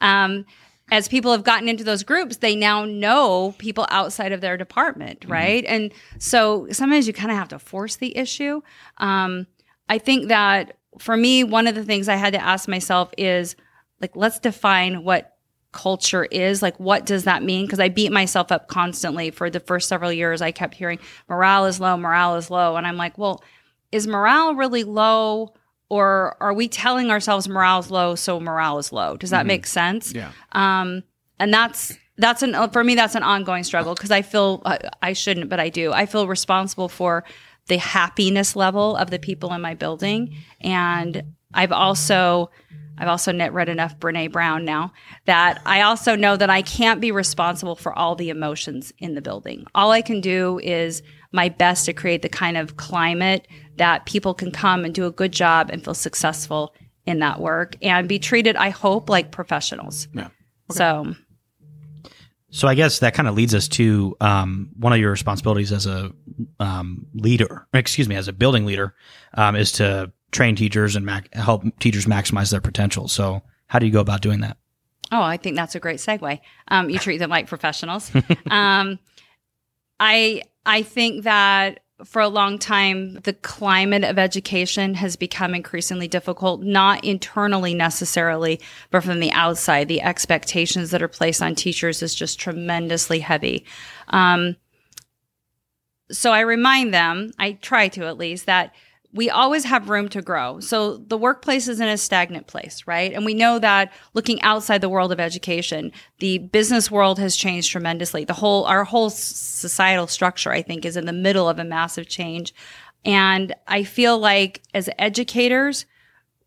um, 0.00 0.46
as 0.90 1.08
people 1.08 1.32
have 1.32 1.44
gotten 1.44 1.68
into 1.68 1.84
those 1.84 2.02
groups, 2.02 2.36
they 2.36 2.54
now 2.54 2.84
know 2.84 3.54
people 3.58 3.86
outside 3.90 4.32
of 4.32 4.40
their 4.40 4.56
department, 4.56 5.20
mm-hmm. 5.20 5.32
right? 5.32 5.64
Mm-hmm. 5.64 5.74
And 5.74 5.92
so 6.18 6.68
sometimes 6.70 7.06
you 7.06 7.12
kind 7.12 7.30
of 7.30 7.38
have 7.38 7.48
to 7.48 7.58
force 7.58 7.96
the 7.96 8.16
issue. 8.16 8.60
Um, 8.98 9.46
I 9.88 9.98
think 9.98 10.28
that 10.28 10.76
for 10.98 11.16
me, 11.16 11.44
one 11.44 11.66
of 11.66 11.74
the 11.74 11.84
things 11.84 12.08
I 12.08 12.16
had 12.16 12.34
to 12.34 12.42
ask 12.42 12.68
myself 12.68 13.10
is 13.18 13.56
like, 14.00 14.14
let's 14.14 14.38
define 14.38 15.04
what 15.04 15.36
culture 15.72 16.24
is. 16.24 16.62
Like, 16.62 16.78
what 16.78 17.04
does 17.04 17.24
that 17.24 17.42
mean? 17.42 17.66
Because 17.66 17.80
I 17.80 17.88
beat 17.88 18.12
myself 18.12 18.52
up 18.52 18.68
constantly 18.68 19.30
for 19.30 19.50
the 19.50 19.60
first 19.60 19.88
several 19.88 20.12
years. 20.12 20.40
I 20.40 20.52
kept 20.52 20.74
hearing 20.74 21.00
morale 21.28 21.66
is 21.66 21.80
low, 21.80 21.96
morale 21.96 22.36
is 22.36 22.50
low. 22.50 22.76
And 22.76 22.86
I'm 22.86 22.96
like, 22.96 23.18
well, 23.18 23.42
is 23.90 24.06
morale 24.06 24.54
really 24.54 24.84
low? 24.84 25.54
Or 25.88 26.36
are 26.40 26.52
we 26.52 26.68
telling 26.68 27.10
ourselves 27.10 27.48
morale 27.48 27.80
is 27.80 27.90
low 27.90 28.14
so 28.14 28.40
morale 28.40 28.78
is 28.78 28.92
low? 28.92 29.16
Does 29.16 29.30
that 29.30 29.40
mm-hmm. 29.40 29.48
make 29.48 29.66
sense? 29.66 30.12
Yeah. 30.12 30.32
Um 30.52 31.02
and 31.38 31.52
that's 31.52 31.96
that's 32.16 32.42
an 32.42 32.70
for 32.70 32.84
me 32.84 32.94
that's 32.94 33.14
an 33.14 33.22
ongoing 33.22 33.64
struggle 33.64 33.94
because 33.94 34.12
i 34.12 34.22
feel 34.22 34.62
uh, 34.64 34.78
i 35.02 35.12
shouldn't 35.12 35.50
but 35.50 35.58
i 35.60 35.68
do. 35.68 35.92
I 35.92 36.06
feel 36.06 36.26
responsible 36.26 36.88
for 36.88 37.24
the 37.66 37.78
happiness 37.78 38.54
level 38.54 38.94
of 38.96 39.10
the 39.10 39.18
people 39.18 39.52
in 39.52 39.60
my 39.60 39.74
building. 39.74 40.36
And 40.60 41.22
i've 41.52 41.72
also 41.72 42.50
I've 42.96 43.08
also 43.08 43.32
read 43.50 43.68
enough 43.68 43.98
Brene 43.98 44.30
Brown 44.30 44.64
now 44.64 44.92
that 45.24 45.60
I 45.66 45.82
also 45.82 46.14
know 46.14 46.36
that 46.36 46.50
I 46.50 46.62
can't 46.62 47.00
be 47.00 47.10
responsible 47.10 47.74
for 47.74 47.92
all 47.92 48.14
the 48.14 48.30
emotions 48.30 48.92
in 48.98 49.14
the 49.14 49.22
building. 49.22 49.66
All 49.74 49.90
I 49.90 50.00
can 50.00 50.20
do 50.20 50.60
is 50.62 51.02
my 51.34 51.48
best 51.48 51.84
to 51.86 51.92
create 51.92 52.22
the 52.22 52.28
kind 52.28 52.56
of 52.56 52.76
climate 52.76 53.48
that 53.76 54.06
people 54.06 54.32
can 54.34 54.52
come 54.52 54.84
and 54.84 54.94
do 54.94 55.04
a 55.04 55.10
good 55.10 55.32
job 55.32 55.68
and 55.68 55.84
feel 55.84 55.92
successful 55.94 56.72
in 57.06 57.18
that 57.18 57.40
work 57.40 57.76
and 57.82 58.08
be 58.08 58.20
treated, 58.20 58.54
I 58.54 58.70
hope, 58.70 59.10
like 59.10 59.32
professionals. 59.32 60.06
Yeah. 60.14 60.28
Okay. 60.70 60.78
So, 60.78 61.14
so 62.50 62.68
I 62.68 62.76
guess 62.76 63.00
that 63.00 63.14
kind 63.14 63.26
of 63.26 63.34
leads 63.34 63.52
us 63.52 63.66
to 63.68 64.16
um, 64.20 64.70
one 64.78 64.92
of 64.92 65.00
your 65.00 65.10
responsibilities 65.10 65.72
as 65.72 65.86
a 65.86 66.12
um, 66.60 67.04
leader, 67.14 67.66
excuse 67.74 68.08
me, 68.08 68.14
as 68.14 68.28
a 68.28 68.32
building 68.32 68.64
leader, 68.64 68.94
um, 69.34 69.56
is 69.56 69.72
to 69.72 70.12
train 70.30 70.54
teachers 70.54 70.94
and 70.94 71.04
mac- 71.04 71.34
help 71.34 71.64
teachers 71.80 72.06
maximize 72.06 72.52
their 72.52 72.60
potential. 72.60 73.08
So, 73.08 73.42
how 73.66 73.80
do 73.80 73.86
you 73.86 73.92
go 73.92 74.00
about 74.00 74.22
doing 74.22 74.40
that? 74.40 74.56
Oh, 75.10 75.20
I 75.20 75.36
think 75.36 75.56
that's 75.56 75.74
a 75.74 75.80
great 75.80 75.98
segue. 75.98 76.40
Um, 76.68 76.90
you 76.90 76.98
treat 77.00 77.18
them 77.18 77.30
like 77.30 77.48
professionals. 77.48 78.12
I 80.00 80.42
I 80.66 80.82
think 80.82 81.24
that 81.24 81.80
for 82.04 82.20
a 82.20 82.28
long 82.28 82.58
time, 82.58 83.14
the 83.22 83.32
climate 83.32 84.02
of 84.02 84.18
education 84.18 84.94
has 84.94 85.14
become 85.14 85.54
increasingly 85.54 86.08
difficult, 86.08 86.62
not 86.62 87.04
internally 87.04 87.72
necessarily, 87.72 88.60
but 88.90 89.04
from 89.04 89.20
the 89.20 89.30
outside. 89.30 89.86
The 89.86 90.02
expectations 90.02 90.90
that 90.90 91.02
are 91.02 91.08
placed 91.08 91.40
on 91.40 91.54
teachers 91.54 92.02
is 92.02 92.14
just 92.14 92.40
tremendously 92.40 93.20
heavy. 93.20 93.64
Um, 94.08 94.56
so 96.10 96.32
I 96.32 96.40
remind 96.40 96.92
them, 96.92 97.32
I 97.38 97.52
try 97.52 97.88
to 97.88 98.06
at 98.06 98.18
least, 98.18 98.46
that 98.46 98.74
we 99.14 99.30
always 99.30 99.64
have 99.64 99.88
room 99.88 100.08
to 100.08 100.20
grow. 100.20 100.58
So 100.58 100.96
the 100.96 101.16
workplace 101.16 101.68
isn't 101.68 101.88
a 101.88 101.96
stagnant 101.96 102.48
place, 102.48 102.82
right? 102.84 103.12
And 103.12 103.24
we 103.24 103.32
know 103.32 103.60
that 103.60 103.92
looking 104.12 104.42
outside 104.42 104.80
the 104.80 104.88
world 104.88 105.12
of 105.12 105.20
education, 105.20 105.92
the 106.18 106.38
business 106.38 106.90
world 106.90 107.20
has 107.20 107.36
changed 107.36 107.70
tremendously. 107.70 108.24
The 108.24 108.32
whole, 108.32 108.64
our 108.64 108.82
whole 108.82 109.10
societal 109.10 110.08
structure, 110.08 110.50
I 110.50 110.62
think, 110.62 110.84
is 110.84 110.96
in 110.96 111.06
the 111.06 111.12
middle 111.12 111.48
of 111.48 111.60
a 111.60 111.64
massive 111.64 112.08
change. 112.08 112.52
And 113.04 113.54
I 113.68 113.84
feel 113.84 114.18
like 114.18 114.62
as 114.74 114.90
educators, 114.98 115.86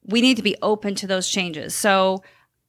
we 0.03 0.19
need 0.19 0.35
to 0.35 0.43
be 0.43 0.57
open 0.61 0.93
to 0.95 1.07
those 1.07 1.29
changes. 1.29 1.73
So 1.73 2.21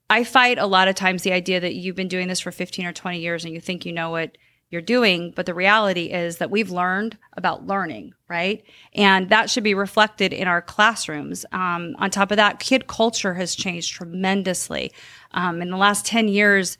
I 0.08 0.22
fight 0.22 0.58
a 0.58 0.66
lot 0.66 0.86
of 0.86 0.94
times 0.94 1.22
the 1.22 1.32
idea 1.32 1.58
that 1.58 1.74
you've 1.74 1.96
been 1.96 2.08
doing 2.08 2.28
this 2.28 2.40
for 2.40 2.52
15 2.52 2.86
or 2.86 2.92
20 2.92 3.18
years 3.18 3.44
and 3.44 3.52
you 3.52 3.60
think 3.60 3.84
you 3.84 3.92
know 3.92 4.10
what 4.10 4.38
you're 4.70 4.82
doing. 4.82 5.32
But 5.34 5.46
the 5.46 5.54
reality 5.54 6.12
is 6.12 6.38
that 6.38 6.50
we've 6.50 6.70
learned 6.70 7.16
about 7.36 7.66
learning, 7.66 8.14
right? 8.28 8.62
And 8.92 9.28
that 9.30 9.50
should 9.50 9.64
be 9.64 9.74
reflected 9.74 10.32
in 10.32 10.46
our 10.46 10.60
classrooms. 10.60 11.46
Um, 11.52 11.96
on 11.98 12.10
top 12.10 12.30
of 12.30 12.36
that, 12.36 12.60
kid 12.60 12.86
culture 12.86 13.34
has 13.34 13.54
changed 13.54 13.92
tremendously. 13.92 14.92
Um, 15.32 15.62
in 15.62 15.70
the 15.70 15.76
last 15.76 16.04
10 16.04 16.28
years, 16.28 16.76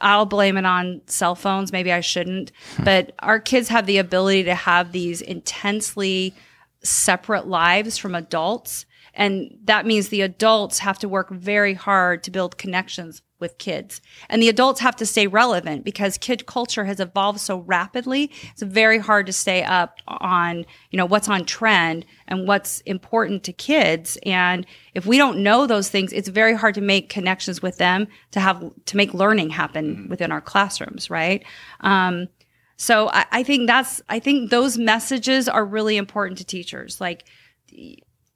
I'll 0.00 0.26
blame 0.26 0.56
it 0.56 0.66
on 0.66 1.02
cell 1.06 1.34
phones. 1.34 1.72
Maybe 1.72 1.92
I 1.92 2.00
shouldn't. 2.00 2.52
Hmm. 2.76 2.84
But 2.84 3.12
our 3.20 3.38
kids 3.38 3.68
have 3.68 3.86
the 3.86 3.98
ability 3.98 4.44
to 4.44 4.54
have 4.54 4.92
these 4.92 5.20
intensely 5.20 6.34
separate 6.82 7.46
lives 7.46 7.96
from 7.96 8.14
adults. 8.14 8.86
And 9.14 9.56
that 9.64 9.86
means 9.86 10.08
the 10.08 10.22
adults 10.22 10.80
have 10.80 10.98
to 10.98 11.08
work 11.08 11.30
very 11.30 11.74
hard 11.74 12.24
to 12.24 12.30
build 12.30 12.58
connections 12.58 13.22
with 13.44 13.58
kids. 13.58 14.00
And 14.30 14.40
the 14.40 14.48
adults 14.48 14.80
have 14.80 14.96
to 14.96 15.04
stay 15.04 15.26
relevant 15.26 15.84
because 15.84 16.16
kid 16.16 16.46
culture 16.46 16.86
has 16.86 16.98
evolved 16.98 17.40
so 17.40 17.58
rapidly. 17.58 18.32
It's 18.52 18.62
very 18.62 18.98
hard 18.98 19.26
to 19.26 19.32
stay 19.34 19.62
up 19.62 19.98
on, 20.08 20.64
you 20.90 20.96
know, 20.96 21.04
what's 21.04 21.28
on 21.28 21.44
trend 21.44 22.06
and 22.26 22.48
what's 22.48 22.80
important 22.86 23.44
to 23.44 23.52
kids. 23.52 24.16
And 24.24 24.66
if 24.94 25.04
we 25.04 25.18
don't 25.18 25.42
know 25.42 25.66
those 25.66 25.90
things, 25.90 26.10
it's 26.14 26.28
very 26.28 26.54
hard 26.54 26.74
to 26.76 26.80
make 26.80 27.10
connections 27.10 27.60
with 27.60 27.76
them 27.76 28.08
to 28.30 28.40
have, 28.40 28.64
to 28.86 28.96
make 28.96 29.12
learning 29.12 29.50
happen 29.50 29.84
mm-hmm. 29.84 30.08
within 30.08 30.32
our 30.32 30.40
classrooms, 30.40 31.10
right? 31.10 31.44
Um, 31.80 32.28
so 32.76 33.10
I, 33.10 33.26
I 33.30 33.42
think 33.42 33.66
that's, 33.66 34.00
I 34.08 34.20
think 34.20 34.50
those 34.50 34.78
messages 34.78 35.50
are 35.50 35.66
really 35.66 35.98
important 35.98 36.38
to 36.38 36.44
teachers. 36.46 36.98
Like, 36.98 37.24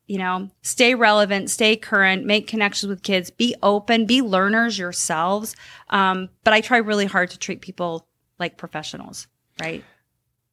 you 0.08 0.16
know, 0.16 0.50
stay 0.62 0.94
relevant, 0.94 1.50
stay 1.50 1.76
current, 1.76 2.24
make 2.24 2.46
connections 2.46 2.88
with 2.88 3.02
kids, 3.02 3.30
be 3.30 3.54
open, 3.62 4.06
be 4.06 4.22
learners 4.22 4.78
yourselves. 4.78 5.54
Um, 5.90 6.30
but 6.44 6.54
I 6.54 6.62
try 6.62 6.78
really 6.78 7.04
hard 7.04 7.30
to 7.30 7.38
treat 7.38 7.60
people 7.60 8.08
like 8.38 8.56
professionals, 8.56 9.28
right? 9.60 9.84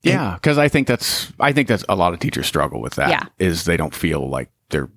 Yeah, 0.04 0.36
because 0.36 0.58
I 0.58 0.68
think 0.68 0.88
that's 0.88 1.32
I 1.40 1.54
think 1.54 1.68
that's 1.68 1.86
a 1.90 1.96
lot 1.96 2.14
of 2.14 2.20
teachers 2.20 2.46
struggle 2.46 2.82
with 2.82 2.96
that. 2.96 3.10
Yeah. 3.10 3.24
is 3.40 3.64
they 3.64 3.78
don't 3.78 3.96
feel 3.96 4.30
like 4.30 4.52
they're 4.70 4.90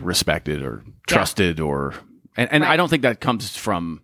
respected 0.00 0.62
or 0.62 0.84
trusted 1.08 1.58
yeah. 1.58 1.64
or 1.64 1.94
and, 2.36 2.52
and 2.52 2.62
right. 2.62 2.72
I 2.72 2.76
don't 2.76 2.88
think 2.88 3.02
that 3.02 3.20
comes 3.20 3.56
from 3.56 4.02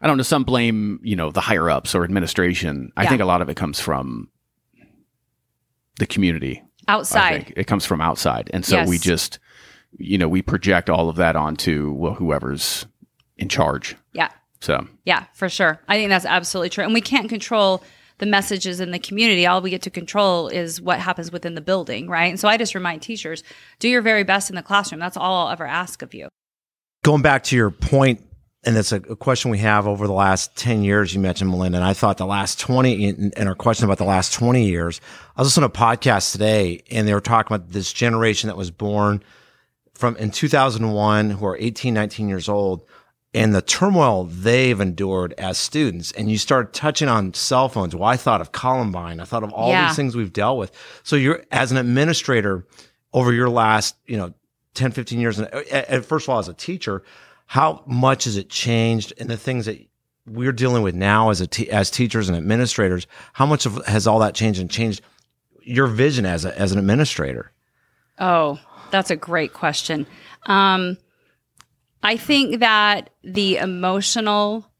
I 0.00 0.06
don't 0.06 0.18
know 0.18 0.22
some 0.22 0.44
blame 0.44 1.00
you 1.02 1.16
know 1.16 1.30
the 1.30 1.40
higher 1.40 1.70
ups 1.70 1.94
or 1.94 2.04
administration. 2.04 2.92
I 2.96 3.04
yeah. 3.04 3.08
think 3.08 3.22
a 3.22 3.26
lot 3.26 3.40
of 3.40 3.48
it 3.48 3.56
comes 3.56 3.80
from 3.80 4.28
the 5.98 6.06
community 6.06 6.62
outside. 6.88 7.52
It 7.56 7.66
comes 7.66 7.84
from 7.84 8.00
outside. 8.00 8.50
And 8.52 8.64
so 8.64 8.76
yes. 8.76 8.88
we 8.88 8.98
just, 8.98 9.38
you 9.98 10.18
know, 10.18 10.28
we 10.28 10.42
project 10.42 10.90
all 10.90 11.08
of 11.08 11.16
that 11.16 11.36
onto 11.36 11.92
well, 11.92 12.14
whoever's 12.14 12.86
in 13.36 13.48
charge. 13.48 13.96
Yeah. 14.12 14.30
So, 14.60 14.86
yeah, 15.04 15.26
for 15.34 15.48
sure. 15.48 15.80
I 15.88 15.96
think 15.96 16.08
that's 16.08 16.24
absolutely 16.24 16.70
true. 16.70 16.84
And 16.84 16.94
we 16.94 17.00
can't 17.00 17.28
control 17.28 17.82
the 18.18 18.26
messages 18.26 18.80
in 18.80 18.90
the 18.90 18.98
community. 18.98 19.46
All 19.46 19.60
we 19.60 19.70
get 19.70 19.82
to 19.82 19.90
control 19.90 20.48
is 20.48 20.80
what 20.80 20.98
happens 20.98 21.30
within 21.30 21.54
the 21.54 21.60
building, 21.60 22.08
right? 22.08 22.26
And 22.26 22.40
so 22.40 22.48
I 22.48 22.56
just 22.56 22.74
remind 22.74 23.02
teachers 23.02 23.42
do 23.78 23.88
your 23.88 24.02
very 24.02 24.24
best 24.24 24.48
in 24.48 24.56
the 24.56 24.62
classroom. 24.62 25.00
That's 25.00 25.16
all 25.16 25.46
I'll 25.46 25.52
ever 25.52 25.66
ask 25.66 26.02
of 26.02 26.14
you. 26.14 26.28
Going 27.04 27.22
back 27.22 27.44
to 27.44 27.56
your 27.56 27.70
point 27.70 28.25
and 28.66 28.76
it's 28.76 28.92
a, 28.92 28.96
a, 28.96 29.16
question 29.16 29.50
we 29.50 29.58
have 29.58 29.86
over 29.86 30.06
the 30.06 30.12
last 30.12 30.56
10 30.56 30.82
years 30.82 31.14
you 31.14 31.20
mentioned 31.20 31.50
melinda 31.50 31.78
and 31.78 31.84
i 31.84 31.92
thought 31.92 32.18
the 32.18 32.26
last 32.26 32.60
20 32.60 33.32
and 33.36 33.48
our 33.48 33.54
question 33.54 33.84
about 33.84 33.98
the 33.98 34.04
last 34.04 34.34
20 34.34 34.66
years 34.66 35.00
i 35.36 35.40
was 35.40 35.48
listening 35.48 35.70
to 35.70 35.74
a 35.74 35.86
podcast 35.86 36.32
today 36.32 36.82
and 36.90 37.06
they 37.06 37.14
were 37.14 37.20
talking 37.20 37.54
about 37.54 37.70
this 37.70 37.92
generation 37.92 38.48
that 38.48 38.56
was 38.56 38.70
born 38.70 39.22
from 39.94 40.16
in 40.16 40.30
2001 40.30 41.30
who 41.30 41.46
are 41.46 41.56
18, 41.56 41.94
19 41.94 42.28
years 42.28 42.48
old 42.48 42.84
and 43.34 43.54
the 43.54 43.62
turmoil 43.62 44.24
they've 44.24 44.80
endured 44.80 45.34
as 45.36 45.58
students. 45.58 46.10
And 46.12 46.30
you 46.30 46.38
start 46.38 46.72
touching 46.72 47.08
on 47.08 47.34
cell 47.34 47.68
phones. 47.68 47.94
Well, 47.94 48.08
I 48.08 48.16
thought 48.16 48.40
of 48.40 48.52
Columbine. 48.52 49.20
I 49.20 49.24
thought 49.24 49.42
of 49.42 49.52
all 49.52 49.70
Yeah. 49.70 49.88
these 49.88 49.96
things 49.96 50.16
we've 50.16 50.32
dealt 50.32 50.58
with. 50.58 50.72
So 51.02 51.16
you're, 51.16 51.44
as 51.52 51.70
an 51.70 51.76
administrator 51.76 52.66
over 53.12 53.34
your 53.34 53.50
last, 53.50 53.96
you 54.06 54.16
know, 54.16 54.32
10, 54.72 54.92
15 54.92 55.20
years, 55.20 55.38
and, 55.38 55.48
and 55.52 56.04
first 56.04 56.24
of 56.24 56.30
all, 56.30 56.38
as 56.38 56.48
a 56.48 56.54
teacher, 56.54 57.02
how 57.46 57.82
much 57.86 58.24
has 58.24 58.36
it 58.36 58.50
changed 58.50 59.12
and 59.18 59.28
the 59.28 59.36
things 59.36 59.66
that 59.66 59.78
we're 60.26 60.52
dealing 60.52 60.82
with 60.82 60.94
now 60.94 61.30
as 61.30 61.40
a 61.40 61.46
te- 61.46 61.70
as 61.70 61.90
teachers 61.90 62.28
and 62.28 62.36
administrators? 62.36 63.06
How 63.32 63.46
much 63.46 63.66
of, 63.66 63.84
has 63.86 64.06
all 64.06 64.18
that 64.18 64.34
changed 64.34 64.60
and 64.60 64.70
changed 64.70 65.00
your 65.62 65.86
vision 65.86 66.26
as 66.26 66.44
a, 66.44 66.58
as 66.58 66.72
an 66.72 66.78
administrator? 66.78 67.52
Oh, 68.18 68.58
that's 68.90 69.10
a 69.10 69.16
great 69.16 69.52
question. 69.52 70.06
Um, 70.46 70.98
I 72.02 72.16
think 72.16 72.60
that 72.60 73.10
the 73.22 73.56
emotional 73.56 74.70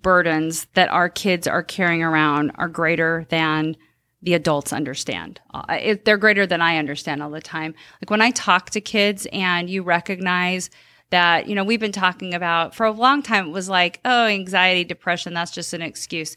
burdens 0.00 0.66
that 0.74 0.88
our 0.88 1.08
kids 1.08 1.46
are 1.46 1.62
carrying 1.62 2.02
around 2.02 2.52
are 2.54 2.68
greater 2.68 3.26
than 3.28 3.76
the 4.22 4.34
adults 4.34 4.72
understand. 4.72 5.40
Uh, 5.52 5.64
it, 5.80 6.04
they're 6.04 6.18
greater 6.18 6.46
than 6.46 6.60
I 6.60 6.76
understand 6.76 7.22
all 7.22 7.30
the 7.30 7.40
time. 7.40 7.74
Like 8.00 8.10
when 8.10 8.20
I 8.20 8.30
talk 8.30 8.70
to 8.70 8.80
kids 8.80 9.26
and 9.32 9.68
you 9.68 9.82
recognize 9.82 10.70
that, 11.10 11.48
you 11.48 11.54
know, 11.54 11.64
we've 11.64 11.80
been 11.80 11.92
talking 11.92 12.34
about 12.34 12.74
for 12.74 12.86
a 12.86 12.92
long 12.92 13.22
time, 13.22 13.48
it 13.48 13.52
was 13.52 13.68
like, 13.68 14.00
oh, 14.04 14.26
anxiety, 14.26 14.84
depression, 14.84 15.34
that's 15.34 15.50
just 15.50 15.72
an 15.72 15.82
excuse. 15.82 16.36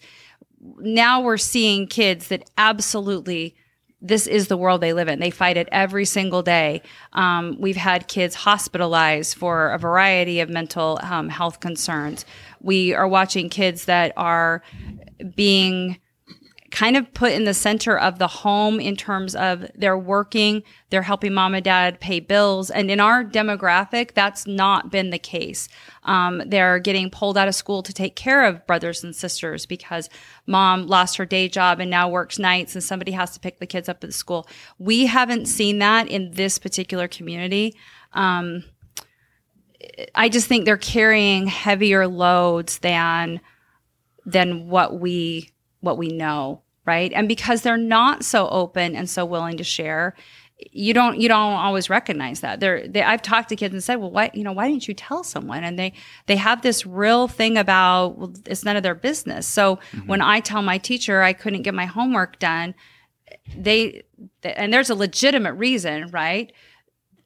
Now 0.79 1.21
we're 1.21 1.37
seeing 1.37 1.87
kids 1.87 2.27
that 2.29 2.49
absolutely 2.57 3.55
this 4.05 4.27
is 4.27 4.49
the 4.49 4.57
world 4.57 4.81
they 4.81 4.91
live 4.91 5.07
in. 5.07 5.19
They 5.19 5.29
fight 5.29 5.55
it 5.55 5.69
every 5.71 6.03
single 6.03 6.43
day. 6.43 6.81
Um, 7.13 7.55
we've 7.57 7.77
had 7.77 8.09
kids 8.09 8.35
hospitalized 8.35 9.37
for 9.37 9.71
a 9.71 9.79
variety 9.79 10.41
of 10.41 10.49
mental 10.49 10.99
um, 11.01 11.29
health 11.29 11.61
concerns. 11.61 12.25
We 12.59 12.93
are 12.93 13.07
watching 13.07 13.47
kids 13.47 13.85
that 13.85 14.11
are 14.17 14.61
being 15.35 15.99
kind 16.73 16.97
of 16.97 17.13
put 17.13 17.31
in 17.31 17.43
the 17.43 17.53
center 17.53 17.95
of 17.95 18.17
the 18.17 18.27
home 18.27 18.79
in 18.79 18.95
terms 18.95 19.35
of 19.35 19.63
they're 19.75 19.97
working, 19.97 20.63
they're 20.89 21.03
helping 21.03 21.31
mom 21.31 21.53
and 21.53 21.63
dad 21.63 21.99
pay 21.99 22.19
bills. 22.19 22.71
And 22.71 22.89
in 22.89 22.99
our 22.99 23.23
demographic, 23.23 24.15
that's 24.15 24.47
not 24.47 24.89
been 24.89 25.11
the 25.11 25.19
case. 25.19 25.69
Um, 26.03 26.41
they're 26.47 26.79
getting 26.79 27.11
pulled 27.11 27.37
out 27.37 27.47
of 27.47 27.53
school 27.53 27.83
to 27.83 27.93
take 27.93 28.15
care 28.15 28.43
of 28.43 28.65
brothers 28.65 29.03
and 29.03 29.15
sisters 29.15 29.67
because 29.67 30.09
mom 30.47 30.87
lost 30.87 31.17
her 31.17 31.25
day 31.25 31.47
job 31.47 31.79
and 31.79 31.91
now 31.91 32.09
works 32.09 32.39
nights 32.39 32.73
and 32.73 32.83
somebody 32.83 33.11
has 33.11 33.31
to 33.35 33.39
pick 33.39 33.59
the 33.59 33.67
kids 33.67 33.87
up 33.87 34.03
at 34.03 34.11
school. 34.11 34.47
We 34.79 35.05
haven't 35.05 35.45
seen 35.45 35.77
that 35.77 36.07
in 36.07 36.31
this 36.31 36.57
particular 36.57 37.07
community. 37.07 37.75
Um, 38.13 38.63
I 40.15 40.27
just 40.27 40.47
think 40.47 40.65
they're 40.65 40.77
carrying 40.77 41.45
heavier 41.45 42.07
loads 42.07 42.79
than 42.79 43.41
than 44.25 44.69
what 44.69 44.99
we 44.99 45.53
what 45.83 45.97
we 45.97 46.07
know, 46.07 46.62
right? 46.85 47.11
And 47.13 47.27
because 47.27 47.61
they're 47.61 47.77
not 47.77 48.23
so 48.25 48.47
open 48.49 48.95
and 48.95 49.09
so 49.09 49.25
willing 49.25 49.57
to 49.57 49.63
share, 49.63 50.15
you 50.71 50.93
don't 50.93 51.19
you 51.19 51.27
don't 51.27 51.53
always 51.53 51.89
recognize 51.89 52.39
that. 52.41 52.59
They're 52.59 52.87
they, 52.87 53.01
I've 53.01 53.21
talked 53.21 53.49
to 53.49 53.55
kids 53.55 53.73
and 53.73 53.83
said, 53.83 53.95
"Well, 53.95 54.11
why 54.11 54.31
you 54.33 54.43
know 54.43 54.51
why 54.51 54.69
didn't 54.69 54.87
you 54.87 54.93
tell 54.93 55.23
someone?" 55.23 55.63
And 55.63 55.77
they 55.77 55.93
they 56.27 56.35
have 56.35 56.61
this 56.61 56.85
real 56.85 57.27
thing 57.27 57.57
about 57.57 58.17
well, 58.17 58.33
it's 58.45 58.63
none 58.63 58.77
of 58.77 58.83
their 58.83 58.95
business. 58.95 59.47
So 59.47 59.77
mm-hmm. 59.77 60.07
when 60.07 60.21
I 60.21 60.39
tell 60.39 60.61
my 60.61 60.77
teacher 60.77 61.21
I 61.21 61.33
couldn't 61.33 61.63
get 61.63 61.73
my 61.73 61.85
homework 61.85 62.39
done, 62.39 62.75
they 63.55 64.03
and 64.43 64.71
there's 64.71 64.89
a 64.89 64.95
legitimate 64.95 65.53
reason, 65.53 66.07
right? 66.11 66.51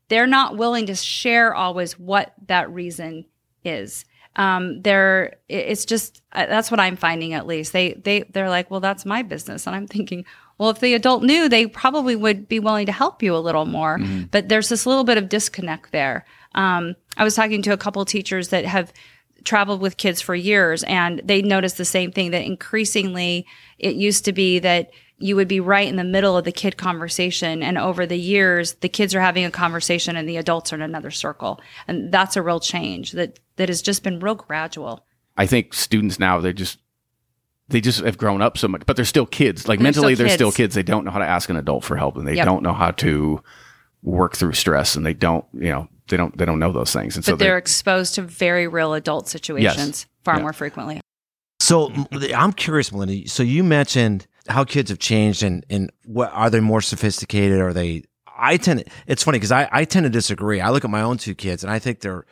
They're 0.10 0.28
not 0.28 0.58
willing 0.58 0.86
to 0.88 0.96
share 0.96 1.54
always 1.54 2.00
what 2.00 2.34
that 2.48 2.72
reason 2.72 3.26
is 3.64 4.06
um, 4.38 4.82
they're 4.84 5.38
it's 5.50 5.84
just 5.84 6.22
uh, 6.32 6.46
that's 6.46 6.72
what 6.72 6.80
I'm 6.80 6.96
finding 6.96 7.34
at 7.34 7.48
least. 7.48 7.74
They 7.74 7.94
they 7.94 8.22
they're 8.32 8.50
like, 8.50 8.72
well, 8.72 8.80
that's 8.80 9.06
my 9.06 9.24
business, 9.24 9.68
and 9.68 9.76
I'm 9.76 9.88
thinking, 9.88 10.26
well, 10.58 10.70
if 10.70 10.80
the 10.80 10.94
adult 10.94 11.24
knew, 11.24 11.50
they 11.50 11.66
probably 11.68 12.16
would 12.16 12.48
be 12.48 12.60
willing 12.60 12.86
to 12.86 12.92
help 12.92 13.22
you 13.22 13.36
a 13.36 13.38
little 13.40 13.66
more. 13.66 13.98
But 14.32 14.48
there's 14.48 14.70
this 14.70 14.86
little 14.86 15.04
bit 15.04 15.18
of 15.18 15.28
disconnect 15.28 15.92
there. 15.92 16.26
Um, 16.56 16.96
I 17.18 17.24
was 17.24 17.36
talking 17.36 17.62
to 17.64 17.74
a 17.74 17.78
couple 17.78 18.02
of 18.02 18.08
teachers 18.08 18.50
that 18.50 18.66
have 18.66 18.94
traveled 19.44 19.82
with 19.82 19.98
kids 19.98 20.22
for 20.22 20.36
years, 20.36 20.84
and 20.84 21.22
they 21.24 21.42
noticed 21.42 21.78
the 21.78 21.86
same 21.86 22.12
thing 22.12 22.32
that 22.32 22.46
increasingly 22.46 23.48
it 23.80 23.96
used 23.96 24.26
to 24.26 24.34
be 24.34 24.60
that 24.60 24.92
you 25.20 25.36
would 25.36 25.48
be 25.48 25.60
right 25.60 25.88
in 25.88 25.96
the 25.96 26.04
middle 26.04 26.38
of 26.38 26.46
the 26.46 26.52
kid 26.52 26.78
conversation 26.78 27.64
and 27.64 27.78
over 27.78 28.06
the 28.06 28.18
years 28.20 28.74
the 28.82 28.90
kids 28.90 29.16
are 29.16 29.22
having 29.22 29.46
a 29.46 29.52
conversation 29.52 30.16
and 30.16 30.30
the 30.30 30.38
adults 30.38 30.72
are 30.72 30.76
in 30.76 30.82
another 30.82 31.10
circle 31.12 31.60
and 31.88 32.12
that's 32.12 32.36
a 32.36 32.42
real 32.42 32.60
change 32.60 33.14
that 33.14 33.40
that 33.56 33.68
has 33.70 33.82
just 33.82 34.04
been 34.04 34.20
real 34.20 34.36
gradual 34.36 35.06
I 35.36 35.46
think 35.48 35.74
students 35.74 36.20
now 36.20 36.40
they 36.40 36.54
just 36.54 36.78
they 37.70 37.82
just 37.82 38.00
have 38.02 38.18
grown 38.18 38.42
up 38.42 38.58
so 38.58 38.68
much, 38.70 38.84
but 38.86 38.96
they're 38.96 39.04
still 39.04 39.26
kids. 39.26 39.68
Like 39.68 39.80
They're 39.80 39.84
mentally, 39.84 40.16
still 40.16 40.26
they're 40.26 40.34
still 40.34 40.48
kids. 40.52 40.56
kids. 40.58 40.76
They 40.76 40.84
don't 40.84 41.04
know 41.04 41.12
how 41.12 41.20
to 41.20 41.26
ask 41.28 41.50
an 41.50 41.58
adult 41.58 41.84
for 41.84 41.98
help, 41.98 42.16
and 42.16 42.26
they 42.26 42.36
Yep. 42.36 42.46
don't 42.46 42.64
know 42.64 42.72
how 42.72 42.92
to 42.92 43.44
work 44.02 44.38
through 44.38 44.54
stress, 44.54 44.96
and 44.96 45.06
they 45.06 45.14
don't, 45.14 45.44
you 45.54 45.70
know, 45.70 45.90
they 46.08 46.16
don't 46.16 46.36
they 46.38 46.46
don't 46.46 46.60
know 46.60 46.72
those 46.72 46.94
things, 46.94 47.18
and 47.18 47.26
so 47.26 47.34
but 47.34 47.40
they're 47.40 47.58
exposed 47.58 48.16
to 48.16 48.22
very 48.22 48.68
real 48.70 48.94
adult 48.94 49.28
situations 49.28 50.06
far 50.24 50.36
Yeah. 50.38 50.44
more 50.44 50.54
frequently 50.54 51.02
So 51.60 51.92
I'm 52.34 52.54
curious, 52.54 52.92
Melinda. 52.94 53.28
So 53.28 53.44
you 53.44 53.66
mentioned 53.66 54.28
how 54.48 54.64
kids 54.64 54.90
have 54.90 55.00
changed, 55.00 55.44
and 55.44 55.66
and 55.70 55.92
what 56.06 56.32
are 56.34 56.50
they 56.50 56.60
more 56.60 56.82
sophisticated? 56.82 57.60
Are 57.60 57.74
they? 57.74 58.04
I 58.38 58.58
tend. 58.58 58.84
It's 59.08 59.24
funny 59.24 59.38
because 59.38 59.52
I 59.52 59.68
I 59.72 59.86
tend 59.86 60.06
to 60.06 60.10
disagree. 60.10 60.62
I 60.62 60.70
look 60.70 60.86
at 60.86 60.92
my 60.92 61.02
own 61.02 61.18
two 61.18 61.36
kids, 61.36 61.64
and 61.64 61.72
I 61.72 61.80
think 61.80 62.02
they're 62.02 62.26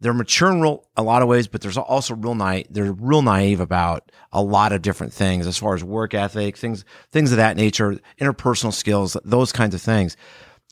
they're 0.00 0.14
mature 0.14 0.50
in 0.50 0.60
real, 0.62 0.86
a 0.96 1.02
lot 1.02 1.22
of 1.22 1.28
ways, 1.28 1.46
but 1.46 1.60
there's 1.60 1.76
also 1.76 2.14
real 2.14 2.34
naive. 2.34 2.66
They're 2.70 2.92
real 2.92 3.22
naive 3.22 3.60
about 3.60 4.10
a 4.32 4.42
lot 4.42 4.72
of 4.72 4.82
different 4.82 5.12
things 5.12 5.46
as 5.46 5.58
far 5.58 5.74
as 5.74 5.84
work 5.84 6.14
ethic, 6.14 6.56
things 6.56 6.84
things 7.12 7.32
of 7.32 7.36
that 7.36 7.56
nature, 7.56 7.98
interpersonal 8.18 8.72
skills, 8.72 9.16
those 9.24 9.52
kinds 9.52 9.74
of 9.74 9.82
things. 9.82 10.16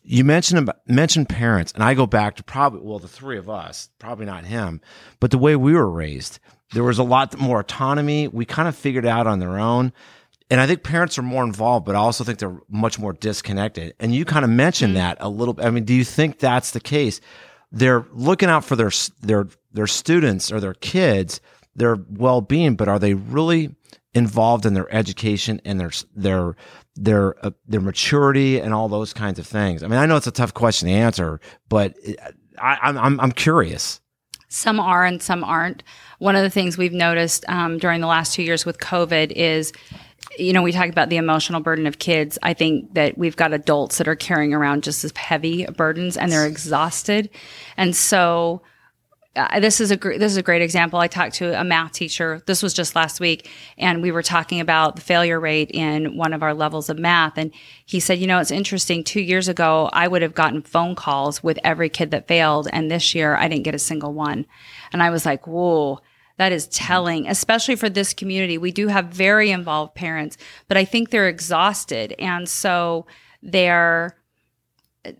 You 0.02 0.24
mentioned 0.24 0.60
about, 0.60 0.88
mentioned 0.88 1.28
parents, 1.28 1.72
and 1.72 1.84
I 1.84 1.92
go 1.92 2.06
back 2.06 2.36
to 2.36 2.42
probably 2.42 2.80
well 2.80 2.98
the 2.98 3.08
three 3.08 3.36
of 3.36 3.50
us, 3.50 3.90
probably 3.98 4.24
not 4.24 4.46
him, 4.46 4.80
but 5.20 5.30
the 5.30 5.38
way 5.38 5.54
we 5.56 5.74
were 5.74 5.90
raised. 5.90 6.38
There 6.72 6.84
was 6.84 6.98
a 6.98 7.04
lot 7.04 7.38
more 7.38 7.60
autonomy. 7.60 8.28
We 8.28 8.44
kind 8.44 8.68
of 8.68 8.76
figured 8.76 9.06
out 9.06 9.26
on 9.26 9.38
their 9.38 9.58
own, 9.58 9.92
and 10.50 10.60
I 10.60 10.66
think 10.66 10.82
parents 10.82 11.18
are 11.18 11.22
more 11.22 11.44
involved, 11.44 11.84
but 11.84 11.94
I 11.94 11.98
also 11.98 12.24
think 12.24 12.38
they're 12.38 12.58
much 12.68 12.98
more 12.98 13.12
disconnected. 13.12 13.94
And 14.00 14.14
you 14.14 14.24
kind 14.24 14.44
of 14.44 14.50
mentioned 14.50 14.96
that 14.96 15.18
a 15.20 15.28
little. 15.28 15.58
I 15.62 15.70
mean, 15.70 15.84
do 15.84 15.94
you 15.94 16.04
think 16.04 16.38
that's 16.38 16.70
the 16.70 16.80
case? 16.80 17.20
They're 17.70 18.06
looking 18.12 18.48
out 18.48 18.64
for 18.64 18.74
their 18.74 18.90
their 19.20 19.46
their 19.72 19.86
students 19.86 20.50
or 20.50 20.60
their 20.60 20.74
kids, 20.74 21.40
their 21.76 21.98
well 22.10 22.40
being, 22.40 22.76
but 22.76 22.88
are 22.88 22.98
they 22.98 23.14
really 23.14 23.74
involved 24.14 24.64
in 24.64 24.74
their 24.74 24.92
education 24.94 25.60
and 25.66 25.78
their 25.78 25.90
their 26.16 26.56
their 26.96 27.46
uh, 27.46 27.50
their 27.66 27.82
maturity 27.82 28.58
and 28.58 28.72
all 28.72 28.88
those 28.88 29.12
kinds 29.12 29.38
of 29.38 29.46
things? 29.46 29.82
I 29.82 29.88
mean, 29.88 29.98
I 29.98 30.06
know 30.06 30.16
it's 30.16 30.26
a 30.26 30.32
tough 30.32 30.54
question 30.54 30.88
to 30.88 30.94
answer, 30.94 31.40
but 31.68 31.94
I, 32.58 32.78
I'm 32.82 32.96
I'm 32.96 33.20
I'm 33.20 33.32
curious. 33.32 34.00
Some 34.48 34.80
are 34.80 35.04
and 35.04 35.22
some 35.22 35.44
aren't. 35.44 35.82
One 36.20 36.34
of 36.34 36.42
the 36.42 36.48
things 36.48 36.78
we've 36.78 36.92
noticed 36.92 37.44
um, 37.48 37.76
during 37.76 38.00
the 38.00 38.06
last 38.06 38.32
two 38.34 38.42
years 38.42 38.64
with 38.64 38.78
COVID 38.78 39.30
is, 39.32 39.72
you 40.38 40.52
know, 40.52 40.62
we 40.62 40.72
talk 40.72 40.88
about 40.88 41.08
the 41.08 41.16
emotional 41.16 41.60
burden 41.60 41.86
of 41.86 41.98
kids. 41.98 42.38
I 42.42 42.54
think 42.54 42.94
that 42.94 43.18
we've 43.18 43.36
got 43.36 43.52
adults 43.52 43.98
that 43.98 44.08
are 44.08 44.16
carrying 44.16 44.54
around 44.54 44.84
just 44.84 45.04
as 45.04 45.12
heavy 45.16 45.66
burdens 45.66 46.16
and 46.16 46.30
they're 46.30 46.46
exhausted. 46.46 47.30
And 47.76 47.94
so, 47.94 48.62
uh, 49.36 49.60
this 49.60 49.80
is 49.80 49.90
a 49.90 49.96
gr- 49.96 50.16
this 50.18 50.32
is 50.32 50.36
a 50.36 50.42
great 50.42 50.62
example. 50.62 50.98
I 50.98 51.06
talked 51.06 51.36
to 51.36 51.58
a 51.58 51.62
math 51.62 51.92
teacher. 51.92 52.42
This 52.46 52.62
was 52.62 52.74
just 52.74 52.96
last 52.96 53.20
week, 53.20 53.48
and 53.76 54.02
we 54.02 54.10
were 54.10 54.22
talking 54.22 54.58
about 54.58 54.96
the 54.96 55.02
failure 55.02 55.38
rate 55.38 55.70
in 55.72 56.16
one 56.16 56.32
of 56.32 56.42
our 56.42 56.54
levels 56.54 56.90
of 56.90 56.98
math. 56.98 57.38
And 57.38 57.52
he 57.86 58.00
said, 58.00 58.18
"You 58.18 58.26
know, 58.26 58.40
it's 58.40 58.50
interesting. 58.50 59.04
Two 59.04 59.20
years 59.20 59.46
ago, 59.46 59.90
I 59.92 60.08
would 60.08 60.22
have 60.22 60.34
gotten 60.34 60.62
phone 60.62 60.96
calls 60.96 61.42
with 61.42 61.58
every 61.62 61.88
kid 61.88 62.10
that 62.10 62.26
failed, 62.26 62.68
and 62.72 62.90
this 62.90 63.14
year, 63.14 63.36
I 63.36 63.46
didn't 63.48 63.64
get 63.64 63.76
a 63.76 63.78
single 63.78 64.12
one." 64.12 64.44
And 64.92 65.02
I 65.02 65.10
was 65.10 65.24
like, 65.24 65.46
"Whoa." 65.46 66.00
That 66.38 66.52
is 66.52 66.68
telling, 66.68 67.28
especially 67.28 67.76
for 67.76 67.88
this 67.88 68.14
community. 68.14 68.58
We 68.58 68.72
do 68.72 68.88
have 68.88 69.06
very 69.06 69.50
involved 69.50 69.94
parents, 69.94 70.38
but 70.68 70.76
I 70.76 70.84
think 70.84 71.10
they're 71.10 71.28
exhausted. 71.28 72.14
And 72.18 72.48
so 72.48 73.06
they're 73.42 74.16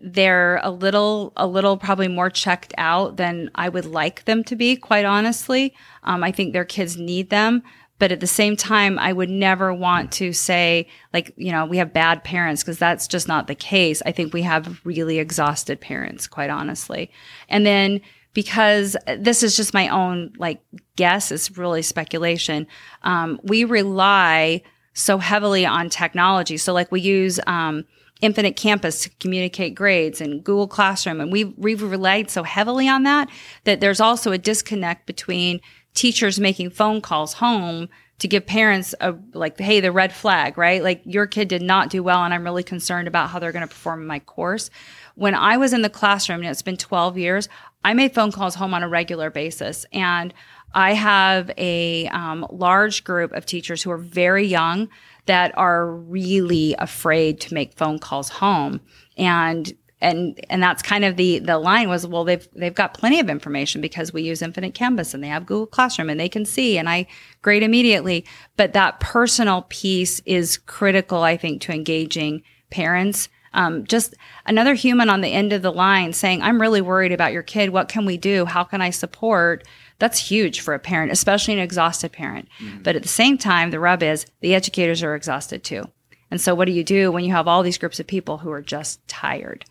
they're 0.01 0.59
a 0.63 0.71
little 0.71 1.33
a 1.35 1.47
little 1.47 1.77
probably 1.77 2.07
more 2.07 2.29
checked 2.29 2.73
out 2.77 3.17
than 3.17 3.49
I 3.55 3.69
would 3.69 3.85
like 3.85 4.25
them 4.25 4.43
to 4.45 4.55
be 4.55 4.75
quite 4.75 5.05
honestly. 5.05 5.73
Um, 6.03 6.23
I 6.23 6.31
think 6.31 6.53
their 6.53 6.65
kids 6.65 6.97
need 6.97 7.29
them. 7.29 7.63
But 7.97 8.13
at 8.13 8.21
the 8.21 8.27
same 8.27 8.55
time 8.55 8.97
I 8.97 9.11
would 9.11 9.29
never 9.29 9.73
want 9.73 10.13
to 10.13 10.31
say 10.31 10.87
like 11.13 11.33
you 11.35 11.51
know 11.51 11.65
we 11.65 11.77
have 11.77 11.93
bad 11.93 12.23
parents 12.23 12.63
because 12.63 12.79
that's 12.79 13.07
just 13.07 13.27
not 13.27 13.47
the 13.47 13.55
case. 13.55 14.01
I 14.05 14.11
think 14.11 14.33
we 14.33 14.43
have 14.43 14.79
really 14.85 15.19
exhausted 15.19 15.81
parents 15.81 16.27
quite 16.27 16.49
honestly. 16.49 17.11
And 17.49 17.65
then 17.65 18.01
because 18.39 18.95
this 19.17 19.43
is 19.43 19.57
just 19.57 19.73
my 19.73 19.89
own 19.89 20.31
like 20.37 20.61
guess 20.95 21.29
it's 21.29 21.57
really 21.57 21.81
speculation. 21.81 22.65
Um, 23.03 23.37
we 23.43 23.65
rely 23.65 24.61
so 24.93 25.17
heavily 25.17 25.65
on 25.65 25.89
technology. 25.89 26.55
So 26.55 26.71
like 26.71 26.89
we 26.89 27.01
use 27.01 27.41
um, 27.47 27.83
Infinite 28.21 28.55
Campus 28.55 29.03
to 29.03 29.09
communicate 29.19 29.75
grades 29.75 30.21
and 30.21 30.41
Google 30.41 30.69
Classroom, 30.69 31.19
and 31.19 31.33
we've, 31.33 31.53
we've 31.57 31.83
relied 31.83 32.29
so 32.29 32.43
heavily 32.43 32.87
on 32.87 33.03
that 33.03 33.29
that 33.65 33.81
there's 33.81 33.99
also 33.99 34.31
a 34.31 34.37
disconnect 34.37 35.05
between 35.05 35.59
teachers 35.93 36.39
making 36.39 36.69
phone 36.69 37.01
calls 37.01 37.33
home 37.33 37.89
to 38.19 38.27
give 38.29 38.45
parents 38.45 38.93
a 39.01 39.15
like 39.33 39.59
hey 39.59 39.79
the 39.79 39.91
red 39.91 40.13
flag 40.13 40.57
right? 40.57 40.81
Like 40.81 41.01
your 41.03 41.25
kid 41.25 41.49
did 41.49 41.61
not 41.61 41.89
do 41.89 42.03
well 42.03 42.23
and 42.23 42.33
i'm 42.33 42.43
really 42.43 42.63
concerned 42.63 43.07
about 43.07 43.29
how 43.29 43.39
they're 43.39 43.51
going 43.51 43.67
to 43.67 43.73
perform 43.73 44.01
in 44.01 44.07
my 44.07 44.19
course. 44.19 44.69
When 45.15 45.35
i 45.35 45.57
was 45.57 45.73
in 45.73 45.81
the 45.81 45.89
classroom 45.89 46.41
and 46.41 46.49
it's 46.49 46.61
been 46.61 46.77
12 46.77 47.17
years 47.17 47.49
i 47.83 47.93
made 47.93 48.13
phone 48.13 48.31
calls 48.31 48.55
home 48.55 48.73
on 48.73 48.83
a 48.83 48.89
regular 48.89 49.29
basis 49.29 49.85
and 49.93 50.33
i 50.73 50.93
have 50.93 51.51
a 51.57 52.07
um, 52.07 52.45
large 52.49 53.03
group 53.03 53.31
of 53.33 53.45
teachers 53.45 53.83
who 53.83 53.91
are 53.91 53.97
very 53.97 54.45
young 54.45 54.89
that 55.29 55.55
are 55.55 55.85
really 55.85 56.73
afraid 56.79 57.39
to 57.39 57.53
make 57.53 57.71
phone 57.73 57.99
calls 57.99 58.29
home. 58.29 58.81
And 59.15 59.71
and 60.01 60.43
and 60.49 60.63
that's 60.63 60.81
kind 60.81 61.05
of 61.05 61.17
the 61.17 61.37
the 61.37 61.59
line 61.59 61.87
was 61.87 62.07
well 62.07 62.23
they've 62.23 62.47
they've 62.55 62.73
got 62.73 62.95
plenty 62.95 63.19
of 63.19 63.29
information 63.29 63.79
because 63.79 64.11
we 64.11 64.23
use 64.23 64.41
Infinite 64.41 64.73
Campus 64.73 65.13
and 65.13 65.23
they 65.23 65.27
have 65.27 65.45
google 65.45 65.67
classroom 65.67 66.09
and 66.09 66.19
they 66.19 66.29
can 66.29 66.45
see 66.45 66.79
and 66.79 66.89
i 66.89 67.05
grade 67.43 67.61
immediately. 67.61 68.25
But 68.57 68.73
that 68.73 68.99
personal 69.01 69.67
piece 69.69 70.19
is 70.21 70.57
critical 70.57 71.21
i 71.21 71.37
think 71.37 71.61
to 71.63 71.73
engaging 71.73 72.41
parents 72.71 73.29
um, 73.53 73.85
just 73.85 74.13
another 74.45 74.73
human 74.73 75.09
on 75.09 75.21
the 75.21 75.33
end 75.33 75.53
of 75.53 75.61
the 75.61 75.71
line 75.71 76.13
saying 76.13 76.41
i'm 76.41 76.61
really 76.61 76.81
worried 76.81 77.11
about 77.11 77.33
your 77.33 77.43
kid 77.43 77.69
what 77.69 77.89
can 77.89 78.05
we 78.05 78.17
do 78.17 78.45
how 78.45 78.63
can 78.63 78.81
i 78.81 78.89
support 78.89 79.65
that's 79.99 80.29
huge 80.29 80.61
for 80.61 80.73
a 80.73 80.79
parent 80.79 81.11
especially 81.11 81.53
an 81.53 81.59
exhausted 81.59 82.11
parent 82.11 82.47
mm-hmm. 82.59 82.81
but 82.83 82.95
at 82.95 83.01
the 83.01 83.07
same 83.07 83.37
time 83.37 83.71
the 83.71 83.79
rub 83.79 84.03
is 84.03 84.25
the 84.41 84.55
educators 84.55 85.03
are 85.03 85.15
exhausted 85.15 85.63
too 85.63 85.83
and 86.31 86.39
so 86.39 86.53
what 86.53 86.65
do 86.65 86.71
you 86.71 86.83
do 86.83 87.11
when 87.11 87.23
you 87.23 87.31
have 87.31 87.47
all 87.47 87.63
these 87.63 87.77
groups 87.77 87.99
of 87.99 88.07
people 88.07 88.37
who 88.37 88.51
are 88.51 88.61
just 88.61 89.05
tired 89.07 89.65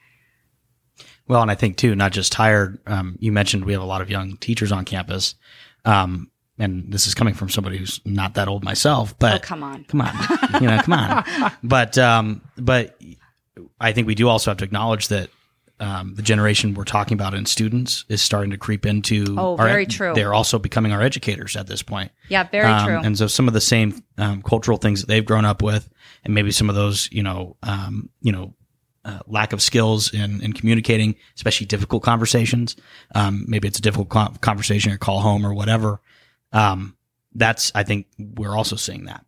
well, 1.29 1.43
and 1.43 1.51
I 1.51 1.55
think 1.55 1.77
too, 1.77 1.95
not 1.95 2.13
just 2.13 2.33
tired. 2.33 2.81
Um, 2.87 3.17
you 3.21 3.33
mentioned 3.33 3.65
we 3.65 3.75
have 3.75 3.83
a 3.83 3.87
lot 3.87 4.01
of 4.01 4.11
young 4.11 4.39
teachers 4.39 4.73
on 4.73 4.87
campus. 4.87 5.35
Um, 5.85 6.31
and 6.59 6.91
this 6.93 7.07
is 7.07 7.15
coming 7.15 7.35
from 7.35 7.51
somebody 7.51 7.79
who's 7.79 8.01
not 8.05 8.35
that 8.35 8.49
old 8.49 8.65
myself, 8.65 9.17
but 9.19 9.37
oh, 9.37 9.39
come 9.39 9.63
on, 9.63 9.85
come 9.85 10.01
on, 10.01 10.13
you 10.61 10.67
know, 10.67 10.81
come 10.83 10.95
on. 10.95 11.53
But, 11.63 11.97
um, 11.99 12.43
but 12.57 13.01
I 13.81 13.93
think 13.93 14.07
we 14.07 14.15
do 14.15 14.29
also 14.29 14.51
have 14.51 14.59
to 14.59 14.65
acknowledge 14.65 15.09
that, 15.09 15.31
um, 15.81 16.15
the 16.17 16.23
generation 16.23 16.75
we're 16.75 16.85
talking 16.85 17.15
about 17.15 17.35
in 17.35 17.47
students 17.47 18.05
is 18.09 18.21
starting 18.21 18.51
to 18.51 18.59
creep 18.59 18.85
into. 18.85 19.37
Oh, 19.39 19.57
our, 19.57 19.69
very 19.69 19.87
true. 19.87 20.13
They're 20.15 20.35
also 20.35 20.59
becoming 20.59 20.93
our 20.93 21.01
educators 21.01 21.55
at 21.55 21.69
this 21.69 21.83
point. 21.83 22.11
Yeah, 22.29 22.45
very 22.45 22.67
um, 22.67 22.87
true. 22.87 22.99
And 22.99 23.17
so 23.17 23.29
some 23.29 23.47
of 23.47 23.55
the 23.55 23.61
same 23.61 24.03
um, 24.17 24.43
cultural 24.43 24.79
things 24.79 25.01
that 25.01 25.07
they've 25.07 25.25
grown 25.25 25.45
up 25.45 25.63
with, 25.63 25.89
and 26.25 26.35
maybe 26.35 26.51
some 26.51 26.69
of 26.69 26.75
those, 26.75 27.09
you 27.13 27.23
know, 27.23 27.57
um, 27.63 28.11
you 28.21 28.33
know, 28.33 28.55
uh, 29.05 29.21
lack 29.27 29.53
of 29.53 29.63
skills 29.63 30.13
in, 30.13 30.43
in 30.43 30.53
communicating, 30.53 31.15
especially 31.37 31.67
difficult 31.67 32.03
conversations. 32.03 32.77
Um, 33.15 33.45
maybe 33.49 33.69
it's 33.69 33.79
a 33.79 33.83
difficult 33.83 34.09
co- 34.09 34.35
conversation 34.41 34.93
or 34.93 34.99
call 34.99 35.21
home 35.21 35.47
or 35.47 35.55
whatever. 35.55 36.01
Um, 36.53 36.97
that's, 37.35 37.71
I 37.75 37.85
think 37.85 38.07
we're 38.19 38.57
also 38.57 38.77
seeing 38.77 39.05
that. 39.05 39.25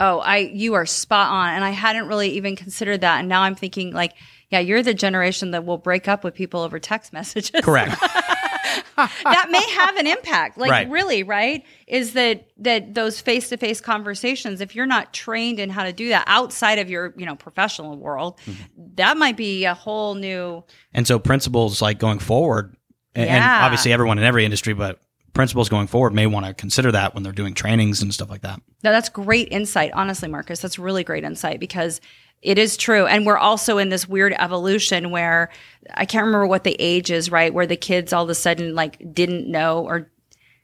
Oh, 0.00 0.18
I, 0.18 0.38
you 0.38 0.74
are 0.74 0.86
spot 0.86 1.30
on. 1.30 1.50
And 1.54 1.62
I 1.62 1.70
hadn't 1.70 2.08
really 2.08 2.30
even 2.30 2.56
considered 2.56 3.02
that. 3.02 3.20
And 3.20 3.28
now 3.28 3.42
I'm 3.42 3.54
thinking 3.54 3.92
like, 3.92 4.14
yeah, 4.48 4.58
you're 4.58 4.82
the 4.82 4.94
generation 4.94 5.52
that 5.52 5.64
will 5.64 5.78
break 5.78 6.08
up 6.08 6.24
with 6.24 6.34
people 6.34 6.60
over 6.60 6.78
text 6.78 7.12
messages. 7.12 7.60
Correct. 7.62 7.94
that 8.96 9.48
may 9.50 9.70
have 9.72 9.96
an 9.96 10.06
impact. 10.06 10.58
Like 10.58 10.70
right. 10.70 10.90
really, 10.90 11.22
right? 11.22 11.64
Is 11.86 12.14
that 12.14 12.48
that 12.58 12.94
those 12.94 13.20
face-to-face 13.20 13.80
conversations 13.80 14.60
if 14.60 14.74
you're 14.74 14.86
not 14.86 15.12
trained 15.12 15.60
in 15.60 15.70
how 15.70 15.84
to 15.84 15.92
do 15.92 16.08
that 16.08 16.24
outside 16.26 16.78
of 16.78 16.88
your, 16.90 17.14
you 17.16 17.26
know, 17.26 17.36
professional 17.36 17.96
world, 17.96 18.38
mm-hmm. 18.46 18.62
that 18.94 19.16
might 19.16 19.36
be 19.36 19.64
a 19.64 19.74
whole 19.74 20.14
new 20.14 20.64
And 20.94 21.06
so 21.06 21.18
principals 21.18 21.82
like 21.82 21.98
going 21.98 22.18
forward 22.18 22.76
and, 23.14 23.26
yeah. 23.26 23.34
and 23.36 23.64
obviously 23.64 23.92
everyone 23.92 24.18
in 24.18 24.24
every 24.24 24.44
industry 24.44 24.72
but 24.72 25.00
principals 25.32 25.68
going 25.68 25.86
forward 25.86 26.14
may 26.14 26.26
want 26.26 26.46
to 26.46 26.54
consider 26.54 26.92
that 26.92 27.14
when 27.14 27.22
they're 27.22 27.32
doing 27.32 27.54
trainings 27.54 28.02
and 28.02 28.12
stuff 28.12 28.30
like 28.30 28.42
that. 28.42 28.60
No, 28.82 28.90
that's 28.90 29.08
great 29.08 29.48
insight, 29.50 29.92
honestly, 29.94 30.28
Marcus. 30.28 30.60
That's 30.60 30.78
really 30.78 31.04
great 31.04 31.24
insight 31.24 31.60
because 31.60 32.00
it 32.42 32.58
is 32.58 32.76
true. 32.76 33.06
And 33.06 33.26
we're 33.26 33.38
also 33.38 33.78
in 33.78 33.90
this 33.90 34.08
weird 34.08 34.34
evolution 34.38 35.10
where 35.10 35.50
I 35.94 36.06
can't 36.06 36.24
remember 36.24 36.46
what 36.46 36.64
the 36.64 36.76
age 36.78 37.10
is, 37.10 37.30
right? 37.30 37.52
Where 37.52 37.66
the 37.66 37.76
kids 37.76 38.12
all 38.12 38.24
of 38.24 38.30
a 38.30 38.34
sudden 38.34 38.74
like 38.74 39.14
didn't 39.14 39.46
know 39.50 39.84
or 39.84 40.10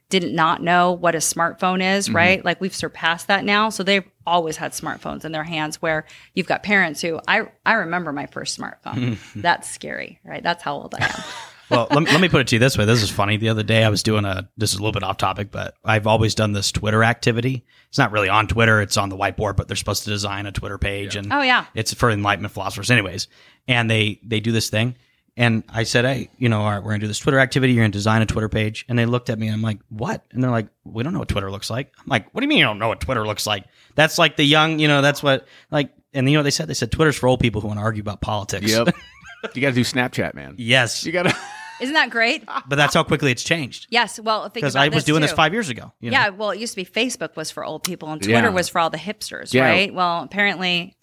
didn't 0.09 0.33
not 0.33 0.63
know 0.63 0.93
what 0.93 1.15
a 1.15 1.19
smartphone 1.19 1.97
is, 1.97 2.07
mm-hmm. 2.07 2.15
right? 2.15 2.45
Like 2.45 2.61
we've 2.61 2.75
surpassed 2.75 3.27
that 3.27 3.43
now. 3.43 3.69
So 3.69 3.83
they've 3.83 4.09
always 4.25 4.57
had 4.57 4.71
smartphones 4.71 5.25
in 5.25 5.31
their 5.31 5.43
hands 5.43 5.81
where 5.81 6.05
you've 6.33 6.47
got 6.47 6.63
parents 6.63 7.01
who 7.01 7.19
I 7.27 7.47
I 7.65 7.73
remember 7.73 8.11
my 8.11 8.25
first 8.25 8.57
smartphone. 8.57 9.17
That's 9.35 9.69
scary, 9.69 10.19
right? 10.23 10.41
That's 10.41 10.63
how 10.63 10.75
old 10.75 10.95
I 10.95 11.05
am. 11.05 11.23
Well, 11.69 11.87
let, 11.91 12.03
let 12.03 12.21
me 12.21 12.29
put 12.29 12.41
it 12.41 12.47
to 12.47 12.55
you 12.55 12.59
this 12.59 12.77
way. 12.77 12.85
This 12.85 13.03
is 13.03 13.09
funny. 13.09 13.37
The 13.37 13.49
other 13.49 13.63
day 13.63 13.83
I 13.83 13.89
was 13.89 14.03
doing 14.03 14.25
a, 14.25 14.49
this 14.57 14.71
is 14.71 14.79
a 14.79 14.79
little 14.79 14.93
bit 14.93 15.03
off 15.03 15.17
topic, 15.17 15.51
but 15.51 15.75
I've 15.83 16.07
always 16.07 16.35
done 16.35 16.53
this 16.53 16.71
Twitter 16.71 17.03
activity. 17.03 17.65
It's 17.89 17.97
not 17.97 18.11
really 18.11 18.29
on 18.29 18.47
Twitter. 18.47 18.81
It's 18.81 18.97
on 18.97 19.09
the 19.09 19.17
whiteboard, 19.17 19.55
but 19.55 19.67
they're 19.67 19.77
supposed 19.77 20.03
to 20.03 20.09
design 20.09 20.45
a 20.45 20.51
Twitter 20.51 20.77
page. 20.77 21.15
Yeah. 21.15 21.21
And 21.21 21.33
oh, 21.33 21.41
yeah. 21.41 21.65
It's 21.73 21.93
for 21.93 22.09
enlightenment 22.09 22.53
philosophers 22.53 22.91
anyways. 22.91 23.27
And 23.67 23.89
they, 23.89 24.19
they 24.23 24.39
do 24.39 24.51
this 24.51 24.69
thing. 24.69 24.95
And 25.35 25.63
I 25.69 25.83
said, 25.83 26.03
Hey, 26.03 26.29
you 26.39 26.49
know, 26.49 26.61
all 26.61 26.71
right, 26.71 26.79
we're 26.79 26.89
going 26.89 26.99
to 26.99 27.03
do 27.03 27.07
this 27.07 27.19
Twitter 27.19 27.39
activity. 27.39 27.73
You're 27.73 27.83
going 27.83 27.91
to 27.91 27.97
design 27.97 28.23
a 28.23 28.25
Twitter 28.25 28.49
page. 28.49 28.85
And 28.89 28.97
they 28.97 29.05
looked 29.05 29.29
at 29.29 29.37
me 29.37 29.47
and 29.47 29.53
I'm 29.53 29.61
like, 29.61 29.79
what? 29.89 30.25
And 30.31 30.43
they're 30.43 30.49
like, 30.49 30.67
we 30.83 31.03
don't 31.03 31.13
know 31.13 31.19
what 31.19 31.27
Twitter 31.27 31.51
looks 31.51 31.69
like. 31.69 31.93
I'm 31.99 32.07
like, 32.07 32.33
what 32.33 32.41
do 32.41 32.45
you 32.45 32.49
mean 32.49 32.57
you 32.57 32.65
don't 32.65 32.79
know 32.79 32.87
what 32.87 33.01
Twitter 33.01 33.25
looks 33.25 33.45
like? 33.45 33.65
That's 33.93 34.17
like 34.17 34.35
the 34.35 34.43
young, 34.43 34.79
you 34.79 34.87
know, 34.87 35.03
that's 35.03 35.21
what 35.21 35.47
like, 35.69 35.91
and 36.13 36.27
you 36.27 36.33
know 36.33 36.39
what 36.39 36.45
they 36.45 36.51
said? 36.51 36.67
They 36.67 36.73
said 36.73 36.91
Twitter's 36.91 37.17
for 37.17 37.27
old 37.27 37.39
people 37.39 37.61
who 37.61 37.67
want 37.67 37.79
to 37.79 37.83
argue 37.83 38.01
about 38.01 38.19
politics. 38.21 38.71
Yep. 38.71 38.95
you 39.55 39.61
got 39.61 39.69
to 39.69 39.75
do 39.75 39.83
Snapchat, 39.83 40.33
man. 40.33 40.55
yes. 40.57 41.05
You 41.05 41.11
got 41.11 41.23
to. 41.23 41.35
Isn't 41.79 41.93
that 41.93 42.09
great? 42.09 42.43
But 42.67 42.75
that's 42.75 42.95
how 42.95 43.03
quickly 43.03 43.31
it's 43.31 43.43
changed. 43.43 43.85
Yes. 43.91 44.19
Well, 44.19 44.49
because 44.49 44.75
I 44.75 44.87
was 44.87 45.03
doing 45.03 45.21
too. 45.21 45.27
this 45.27 45.35
five 45.35 45.53
years 45.53 45.69
ago. 45.69 45.93
You 45.99 46.09
know? 46.09 46.17
Yeah. 46.17 46.29
Well, 46.29 46.49
it 46.49 46.59
used 46.59 46.73
to 46.73 46.83
be 46.83 46.85
Facebook 46.85 47.35
was 47.35 47.51
for 47.51 47.63
old 47.63 47.83
people 47.83 48.09
and 48.11 48.21
Twitter 48.21 48.47
yeah. 48.47 48.49
was 48.49 48.67
for 48.67 48.79
all 48.79 48.89
the 48.89 48.97
hipsters, 48.97 49.53
yeah. 49.53 49.65
right? 49.65 49.93
Well, 49.93 50.23
apparently. 50.23 50.95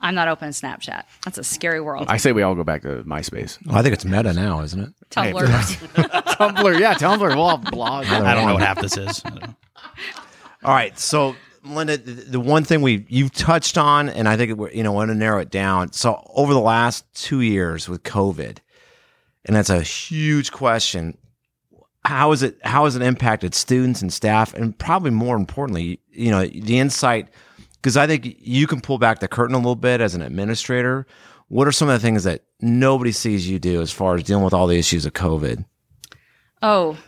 I'm 0.00 0.14
not 0.14 0.28
open 0.28 0.52
to 0.52 0.54
Snapchat. 0.54 1.02
That's 1.24 1.38
a 1.38 1.42
scary 1.42 1.80
world. 1.80 2.06
I 2.08 2.18
say 2.18 2.30
we 2.30 2.42
all 2.42 2.54
go 2.54 2.62
back 2.62 2.82
to 2.82 3.02
MySpace. 3.02 3.58
Well, 3.66 3.76
I 3.76 3.82
think 3.82 3.94
it's 3.94 4.04
Meta 4.04 4.32
now, 4.32 4.60
isn't 4.60 4.80
it? 4.80 4.90
Tumblr. 5.10 5.34
Tumblr. 5.42 6.78
Yeah, 6.78 6.94
Tumblr. 6.94 7.34
We'll 7.34 7.48
have 7.48 7.62
blogs. 7.62 8.06
I 8.06 8.32
don't 8.32 8.46
know 8.46 8.54
what 8.54 8.62
half 8.62 8.80
this 8.80 8.96
is. 8.96 9.20
all 10.62 10.72
right. 10.72 10.96
So 10.96 11.34
Linda, 11.74 11.96
the 11.96 12.40
one 12.40 12.64
thing 12.64 12.82
we 12.82 13.04
you've 13.08 13.32
touched 13.32 13.78
on, 13.78 14.08
and 14.08 14.28
I 14.28 14.36
think 14.36 14.58
you 14.74 14.82
know, 14.82 14.92
want 14.92 15.10
to 15.10 15.14
narrow 15.14 15.40
it 15.40 15.50
down. 15.50 15.92
So 15.92 16.22
over 16.34 16.52
the 16.52 16.60
last 16.60 17.04
two 17.14 17.40
years 17.40 17.88
with 17.88 18.02
COVID, 18.02 18.58
and 19.44 19.56
that's 19.56 19.70
a 19.70 19.82
huge 19.82 20.52
question. 20.52 21.16
How 22.04 22.32
is 22.32 22.42
it? 22.42 22.58
How 22.64 22.84
has 22.84 22.96
it 22.96 23.02
impacted 23.02 23.54
students 23.54 24.02
and 24.02 24.12
staff, 24.12 24.54
and 24.54 24.76
probably 24.78 25.10
more 25.10 25.36
importantly, 25.36 26.00
you 26.10 26.30
know, 26.30 26.46
the 26.46 26.78
insight? 26.78 27.28
Because 27.74 27.96
I 27.96 28.06
think 28.06 28.36
you 28.40 28.66
can 28.66 28.80
pull 28.80 28.98
back 28.98 29.20
the 29.20 29.28
curtain 29.28 29.54
a 29.54 29.58
little 29.58 29.76
bit 29.76 30.00
as 30.00 30.14
an 30.14 30.22
administrator. 30.22 31.06
What 31.48 31.66
are 31.66 31.72
some 31.72 31.88
of 31.88 31.94
the 31.94 32.04
things 32.04 32.24
that 32.24 32.42
nobody 32.60 33.12
sees 33.12 33.48
you 33.48 33.58
do 33.58 33.80
as 33.80 33.90
far 33.90 34.16
as 34.16 34.22
dealing 34.22 34.44
with 34.44 34.52
all 34.52 34.66
the 34.66 34.78
issues 34.78 35.06
of 35.06 35.12
COVID? 35.12 35.64
Oh, 36.60 36.98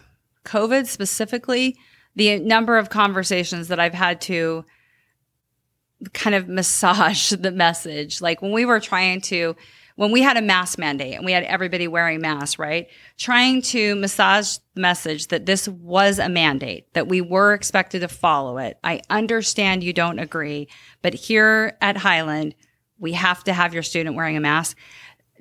COVID 0.44 0.86
specifically, 0.86 1.76
the 2.16 2.38
number 2.40 2.78
of 2.78 2.90
conversations 2.90 3.68
that 3.68 3.80
I've 3.80 3.94
had 3.94 4.20
to 4.22 4.64
kind 6.12 6.34
of 6.34 6.48
massage 6.48 7.30
the 7.38 7.50
message. 7.50 8.20
Like 8.20 8.42
when 8.42 8.52
we 8.52 8.64
were 8.64 8.80
trying 8.80 9.20
to 9.22 9.56
when 9.96 10.12
we 10.12 10.22
had 10.22 10.38
a 10.38 10.42
mask 10.42 10.78
mandate 10.78 11.14
and 11.14 11.26
we 11.26 11.32
had 11.32 11.42
everybody 11.42 11.86
wearing 11.86 12.22
masks, 12.22 12.58
right? 12.58 12.88
Trying 13.18 13.60
to 13.62 13.94
massage 13.96 14.56
the 14.74 14.80
message 14.80 15.26
that 15.26 15.44
this 15.44 15.68
was 15.68 16.18
a 16.18 16.30
mandate, 16.30 16.90
that 16.94 17.06
we 17.06 17.20
were 17.20 17.52
expected 17.52 18.00
to 18.00 18.08
follow 18.08 18.56
it. 18.56 18.78
I 18.82 19.02
understand 19.10 19.84
you 19.84 19.92
don't 19.92 20.18
agree, 20.18 20.68
but 21.02 21.12
here 21.12 21.76
at 21.82 21.98
Highland, 21.98 22.54
we 22.98 23.12
have 23.12 23.44
to 23.44 23.52
have 23.52 23.74
your 23.74 23.82
student 23.82 24.16
wearing 24.16 24.38
a 24.38 24.40
mask. 24.40 24.78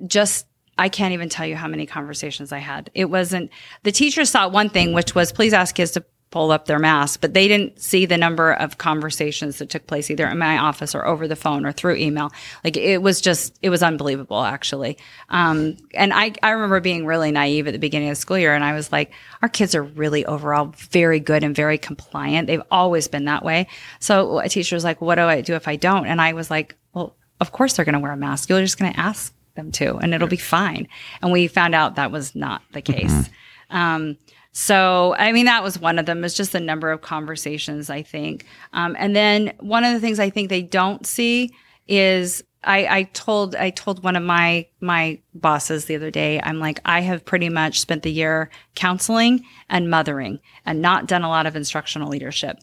Just 0.06 0.46
I 0.76 0.90
can't 0.90 1.14
even 1.14 1.30
tell 1.30 1.46
you 1.46 1.56
how 1.56 1.68
many 1.68 1.86
conversations 1.86 2.52
I 2.52 2.58
had. 2.58 2.90
It 2.94 3.06
wasn't 3.06 3.50
the 3.82 3.92
teachers 3.92 4.30
thought 4.30 4.52
one 4.52 4.68
thing, 4.68 4.92
which 4.92 5.14
was 5.14 5.32
please 5.32 5.54
ask 5.54 5.74
kids 5.74 5.92
to 5.92 6.04
pull 6.30 6.52
up 6.52 6.66
their 6.66 6.78
mask, 6.78 7.20
but 7.20 7.34
they 7.34 7.48
didn't 7.48 7.80
see 7.80 8.06
the 8.06 8.16
number 8.16 8.52
of 8.52 8.78
conversations 8.78 9.58
that 9.58 9.68
took 9.68 9.86
place 9.88 10.10
either 10.10 10.28
in 10.28 10.38
my 10.38 10.58
office 10.58 10.94
or 10.94 11.04
over 11.04 11.26
the 11.26 11.34
phone 11.34 11.66
or 11.66 11.72
through 11.72 11.96
email. 11.96 12.30
Like 12.62 12.76
it 12.76 13.02
was 13.02 13.20
just, 13.20 13.58
it 13.62 13.70
was 13.70 13.82
unbelievable 13.82 14.42
actually. 14.42 14.96
Um, 15.28 15.76
and 15.92 16.12
I, 16.12 16.32
I 16.42 16.50
remember 16.50 16.78
being 16.78 17.04
really 17.04 17.32
naive 17.32 17.66
at 17.66 17.72
the 17.72 17.80
beginning 17.80 18.10
of 18.10 18.12
the 18.12 18.20
school 18.20 18.38
year 18.38 18.54
and 18.54 18.62
I 18.62 18.74
was 18.74 18.92
like, 18.92 19.10
our 19.42 19.48
kids 19.48 19.74
are 19.74 19.82
really 19.82 20.24
overall 20.24 20.72
very 20.76 21.18
good 21.18 21.42
and 21.42 21.54
very 21.54 21.78
compliant. 21.78 22.46
They've 22.46 22.62
always 22.70 23.08
been 23.08 23.24
that 23.24 23.44
way. 23.44 23.66
So 23.98 24.38
a 24.38 24.48
teacher 24.48 24.76
was 24.76 24.84
like, 24.84 25.00
what 25.00 25.16
do 25.16 25.22
I 25.22 25.40
do 25.40 25.54
if 25.54 25.66
I 25.66 25.74
don't? 25.74 26.06
And 26.06 26.20
I 26.20 26.32
was 26.34 26.48
like, 26.48 26.76
well, 26.94 27.16
of 27.40 27.50
course 27.50 27.74
they're 27.74 27.84
going 27.84 27.94
to 27.94 28.00
wear 28.00 28.12
a 28.12 28.16
mask. 28.16 28.48
You're 28.48 28.60
just 28.60 28.78
going 28.78 28.92
to 28.92 29.00
ask 29.00 29.34
them 29.56 29.72
to 29.72 29.96
and 29.96 30.14
it'll 30.14 30.28
be 30.28 30.36
fine. 30.36 30.86
And 31.22 31.32
we 31.32 31.48
found 31.48 31.74
out 31.74 31.96
that 31.96 32.12
was 32.12 32.36
not 32.36 32.62
the 32.70 32.82
case. 32.82 33.10
Mm-hmm. 33.12 33.76
Um, 33.76 34.16
So, 34.52 35.14
I 35.16 35.32
mean, 35.32 35.46
that 35.46 35.62
was 35.62 35.78
one 35.78 35.98
of 35.98 36.06
them. 36.06 36.24
It's 36.24 36.34
just 36.34 36.52
the 36.52 36.60
number 36.60 36.90
of 36.90 37.02
conversations, 37.02 37.88
I 37.88 38.02
think. 38.02 38.46
Um, 38.72 38.96
and 38.98 39.14
then 39.14 39.52
one 39.60 39.84
of 39.84 39.92
the 39.92 40.00
things 40.00 40.18
I 40.18 40.30
think 40.30 40.48
they 40.48 40.62
don't 40.62 41.06
see 41.06 41.54
is 41.86 42.42
I, 42.62 42.98
I 42.98 43.02
told 43.04 43.54
I 43.56 43.70
told 43.70 44.02
one 44.02 44.16
of 44.16 44.22
my 44.22 44.66
my 44.80 45.18
bosses 45.34 45.86
the 45.86 45.96
other 45.96 46.10
day, 46.10 46.40
I'm 46.42 46.58
like, 46.58 46.80
I 46.84 47.00
have 47.00 47.24
pretty 47.24 47.48
much 47.48 47.80
spent 47.80 48.02
the 48.02 48.12
year 48.12 48.50
counseling 48.74 49.44
and 49.68 49.88
mothering 49.88 50.40
and 50.66 50.82
not 50.82 51.06
done 51.06 51.22
a 51.22 51.28
lot 51.28 51.46
of 51.46 51.56
instructional 51.56 52.10
leadership. 52.10 52.58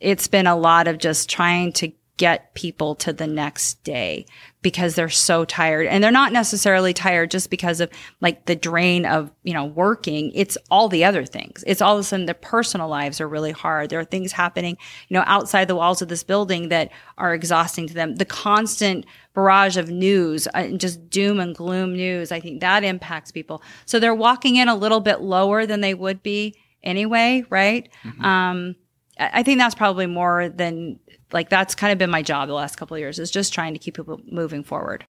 It's 0.00 0.28
been 0.28 0.46
a 0.46 0.56
lot 0.56 0.86
of 0.86 0.98
just 0.98 1.28
trying 1.28 1.72
to 1.74 1.90
get 2.16 2.54
people 2.54 2.94
to 2.94 3.12
the 3.12 3.26
next 3.26 3.82
day 3.82 4.24
because 4.62 4.94
they're 4.94 5.08
so 5.08 5.44
tired. 5.44 5.86
And 5.88 6.02
they're 6.02 6.12
not 6.12 6.32
necessarily 6.32 6.94
tired 6.94 7.30
just 7.30 7.50
because 7.50 7.80
of 7.80 7.90
like 8.20 8.46
the 8.46 8.54
drain 8.54 9.04
of 9.04 9.30
you 9.42 9.52
know 9.52 9.64
working. 9.64 10.30
It's 10.34 10.56
all 10.70 10.88
the 10.88 11.04
other 11.04 11.24
things. 11.24 11.64
It's 11.66 11.82
all 11.82 11.94
of 11.94 12.00
a 12.00 12.04
sudden 12.04 12.26
their 12.26 12.34
personal 12.34 12.88
lives 12.88 13.20
are 13.20 13.28
really 13.28 13.50
hard. 13.50 13.90
There 13.90 13.98
are 13.98 14.04
things 14.04 14.32
happening 14.32 14.76
you 15.08 15.14
know 15.14 15.24
outside 15.26 15.66
the 15.66 15.76
walls 15.76 16.02
of 16.02 16.08
this 16.08 16.22
building 16.22 16.68
that 16.68 16.90
are 17.18 17.34
exhausting 17.34 17.88
to 17.88 17.94
them. 17.94 18.16
The 18.16 18.24
constant 18.24 19.06
barrage 19.34 19.76
of 19.76 19.90
news 19.90 20.46
uh, 20.54 20.68
just 20.68 21.10
doom 21.10 21.40
and 21.40 21.56
gloom 21.56 21.94
news 21.94 22.30
i 22.30 22.38
think 22.38 22.60
that 22.60 22.84
impacts 22.84 23.32
people. 23.32 23.62
So 23.86 23.98
they're 23.98 24.14
walking 24.14 24.54
in 24.56 24.68
a 24.68 24.76
little 24.76 25.00
bit 25.00 25.20
lower 25.20 25.66
than 25.66 25.80
they 25.80 25.94
would 25.94 26.22
be 26.22 26.54
anyway 26.84 27.44
right? 27.50 27.88
Mm-hmm. 28.04 28.24
um 28.24 28.76
I 29.18 29.42
think 29.42 29.58
that's 29.58 29.74
probably 29.74 30.06
more 30.06 30.48
than 30.48 30.98
like 31.32 31.48
that's 31.48 31.74
kind 31.74 31.92
of 31.92 31.98
been 31.98 32.10
my 32.10 32.22
job 32.22 32.48
the 32.48 32.54
last 32.54 32.76
couple 32.76 32.94
of 32.94 33.00
years 33.00 33.18
is 33.18 33.30
just 33.30 33.52
trying 33.52 33.72
to 33.74 33.78
keep 33.78 33.94
people 33.94 34.20
moving 34.30 34.62
forward. 34.62 35.06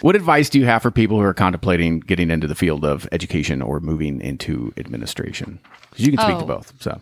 What 0.00 0.16
advice 0.16 0.48
do 0.48 0.58
you 0.58 0.64
have 0.64 0.82
for 0.82 0.90
people 0.90 1.18
who 1.18 1.24
are 1.24 1.34
contemplating 1.34 2.00
getting 2.00 2.30
into 2.30 2.46
the 2.46 2.54
field 2.54 2.84
of 2.84 3.06
education 3.12 3.60
or 3.60 3.78
moving 3.80 4.20
into 4.20 4.72
administration? 4.76 5.60
Because 5.90 6.06
you 6.06 6.12
can 6.12 6.20
speak 6.20 6.36
oh, 6.36 6.40
to 6.40 6.46
both. 6.46 6.72
So 6.80 7.00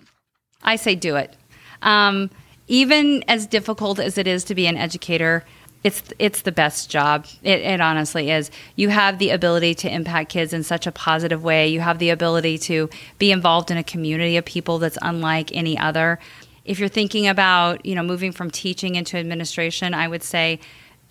I 0.62 0.76
say 0.76 0.94
do 0.94 1.16
it. 1.16 1.37
Um, 1.83 2.30
even 2.66 3.24
as 3.28 3.46
difficult 3.46 3.98
as 3.98 4.18
it 4.18 4.26
is 4.26 4.44
to 4.44 4.54
be 4.54 4.66
an 4.66 4.76
educator, 4.76 5.44
it's 5.83 6.03
it's 6.19 6.43
the 6.43 6.53
best 6.53 6.90
job. 6.90 7.27
It, 7.43 7.61
it, 7.61 7.81
honestly 7.81 8.31
is. 8.31 8.51
You 8.77 8.90
have 8.90 9.19
the 9.19 9.31
ability 9.31 9.75
to 9.77 9.93
impact 9.93 10.31
kids 10.31 10.53
in 10.53 10.62
such 10.62 10.87
a 10.87 10.93
positive 10.93 11.43
way. 11.43 11.69
You 11.69 11.81
have 11.81 11.99
the 11.99 12.11
ability 12.11 12.59
to 12.59 12.90
be 13.19 13.31
involved 13.33 13.71
in 13.71 13.79
a 13.79 13.85
community 13.85 14.37
of 14.37 14.45
people 14.45 14.79
that's 14.79 14.99
unlike 15.01 15.55
any 15.55 15.79
other 15.79 16.19
if 16.64 16.79
you're 16.79 16.88
thinking 16.88 17.27
about 17.27 17.85
you 17.85 17.95
know 17.95 18.03
moving 18.03 18.33
from 18.33 18.51
teaching 18.51 18.95
into 18.95 19.16
administration 19.16 19.95
i 19.95 20.07
would 20.07 20.23
say 20.23 20.61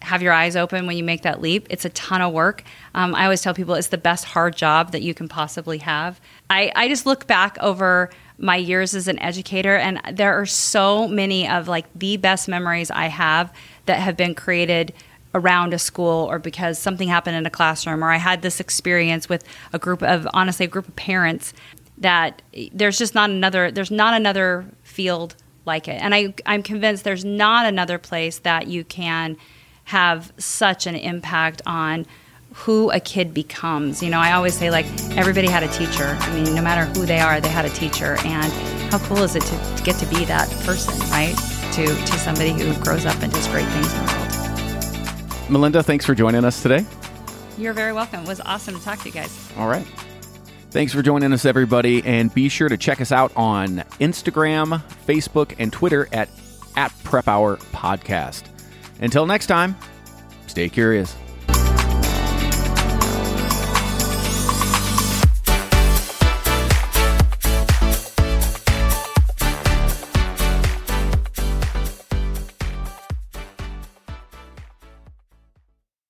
have 0.01 0.21
your 0.21 0.31
eyes 0.31 0.55
open 0.55 0.87
when 0.87 0.95
you 0.95 1.03
make 1.03 1.23
that 1.23 1.41
leap 1.41 1.67
it's 1.69 1.85
a 1.85 1.89
ton 1.89 2.21
of 2.21 2.31
work 2.31 2.63
um, 2.95 3.13
i 3.15 3.23
always 3.23 3.41
tell 3.41 3.53
people 3.53 3.75
it's 3.75 3.87
the 3.87 3.97
best 3.97 4.25
hard 4.25 4.55
job 4.55 4.91
that 4.91 5.01
you 5.01 5.13
can 5.13 5.27
possibly 5.27 5.79
have 5.79 6.21
I, 6.49 6.71
I 6.75 6.87
just 6.87 7.05
look 7.05 7.27
back 7.27 7.57
over 7.59 8.09
my 8.37 8.55
years 8.55 8.95
as 8.95 9.07
an 9.07 9.19
educator 9.19 9.75
and 9.75 10.01
there 10.13 10.39
are 10.39 10.45
so 10.45 11.07
many 11.07 11.47
of 11.47 11.67
like 11.67 11.85
the 11.93 12.17
best 12.17 12.47
memories 12.47 12.89
i 12.91 13.07
have 13.07 13.53
that 13.89 13.99
have 13.99 14.15
been 14.15 14.33
created 14.33 14.93
around 15.35 15.73
a 15.73 15.79
school 15.79 16.27
or 16.31 16.39
because 16.39 16.79
something 16.79 17.07
happened 17.07 17.35
in 17.35 17.45
a 17.45 17.49
classroom 17.49 18.03
or 18.03 18.11
I 18.11 18.17
had 18.17 18.41
this 18.41 18.59
experience 18.59 19.27
with 19.27 19.43
a 19.73 19.79
group 19.79 20.01
of 20.01 20.27
honestly 20.33 20.65
a 20.65 20.69
group 20.69 20.87
of 20.87 20.95
parents 20.95 21.53
that 21.99 22.41
there's 22.71 22.97
just 22.97 23.13
not 23.13 23.29
another 23.29 23.69
there's 23.69 23.91
not 23.91 24.13
another 24.15 24.65
field 24.83 25.35
like 25.65 25.87
it. 25.87 26.01
And 26.01 26.13
I, 26.13 26.33
I'm 26.45 26.63
convinced 26.63 27.03
there's 27.03 27.25
not 27.25 27.65
another 27.65 27.97
place 27.97 28.39
that 28.39 28.67
you 28.67 28.83
can 28.83 29.37
have 29.85 30.31
such 30.37 30.87
an 30.87 30.95
impact 30.95 31.61
on 31.65 32.05
who 32.53 32.89
a 32.91 32.99
kid 32.99 33.33
becomes. 33.33 34.01
You 34.03 34.09
know, 34.09 34.19
I 34.19 34.33
always 34.33 34.55
say, 34.55 34.71
like, 34.71 34.85
everybody 35.15 35.47
had 35.47 35.63
a 35.63 35.67
teacher. 35.67 36.17
I 36.19 36.33
mean, 36.33 36.55
no 36.55 36.61
matter 36.61 36.85
who 36.93 37.05
they 37.05 37.19
are, 37.19 37.39
they 37.39 37.49
had 37.49 37.65
a 37.65 37.69
teacher. 37.69 38.17
And 38.25 38.51
how 38.91 38.99
cool 38.99 39.23
is 39.23 39.35
it 39.35 39.43
to, 39.43 39.75
to 39.77 39.83
get 39.83 39.95
to 39.97 40.05
be 40.07 40.25
that 40.25 40.49
person, 40.65 40.97
right? 41.11 41.35
To, 41.73 41.85
to 41.85 42.19
somebody 42.19 42.51
who 42.51 42.73
grows 42.83 43.05
up 43.05 43.21
and 43.21 43.31
does 43.31 43.47
great 43.47 43.65
things 43.67 43.93
in 43.93 44.05
the 44.05 44.11
world. 45.39 45.49
Melinda, 45.49 45.81
thanks 45.81 46.05
for 46.05 46.13
joining 46.13 46.43
us 46.43 46.61
today. 46.61 46.85
You're 47.57 47.73
very 47.73 47.93
welcome. 47.93 48.21
It 48.21 48.27
was 48.27 48.41
awesome 48.41 48.77
to 48.77 48.83
talk 48.83 48.99
to 48.99 49.05
you 49.05 49.11
guys. 49.13 49.51
All 49.57 49.67
right. 49.67 49.85
Thanks 50.71 50.93
for 50.93 51.01
joining 51.01 51.33
us, 51.33 51.45
everybody, 51.45 52.03
and 52.05 52.33
be 52.33 52.49
sure 52.49 52.69
to 52.69 52.77
check 52.77 53.01
us 53.01 53.11
out 53.11 53.31
on 53.35 53.77
Instagram, 53.99 54.81
Facebook, 55.07 55.55
and 55.57 55.73
Twitter 55.73 56.07
at, 56.11 56.29
at 56.75 56.93
Prep 57.03 57.27
Hour 57.27 57.57
Podcast. 57.57 58.43
Until 59.01 59.25
next 59.25 59.47
time, 59.47 59.75
stay 60.47 60.69
curious. 60.69 61.15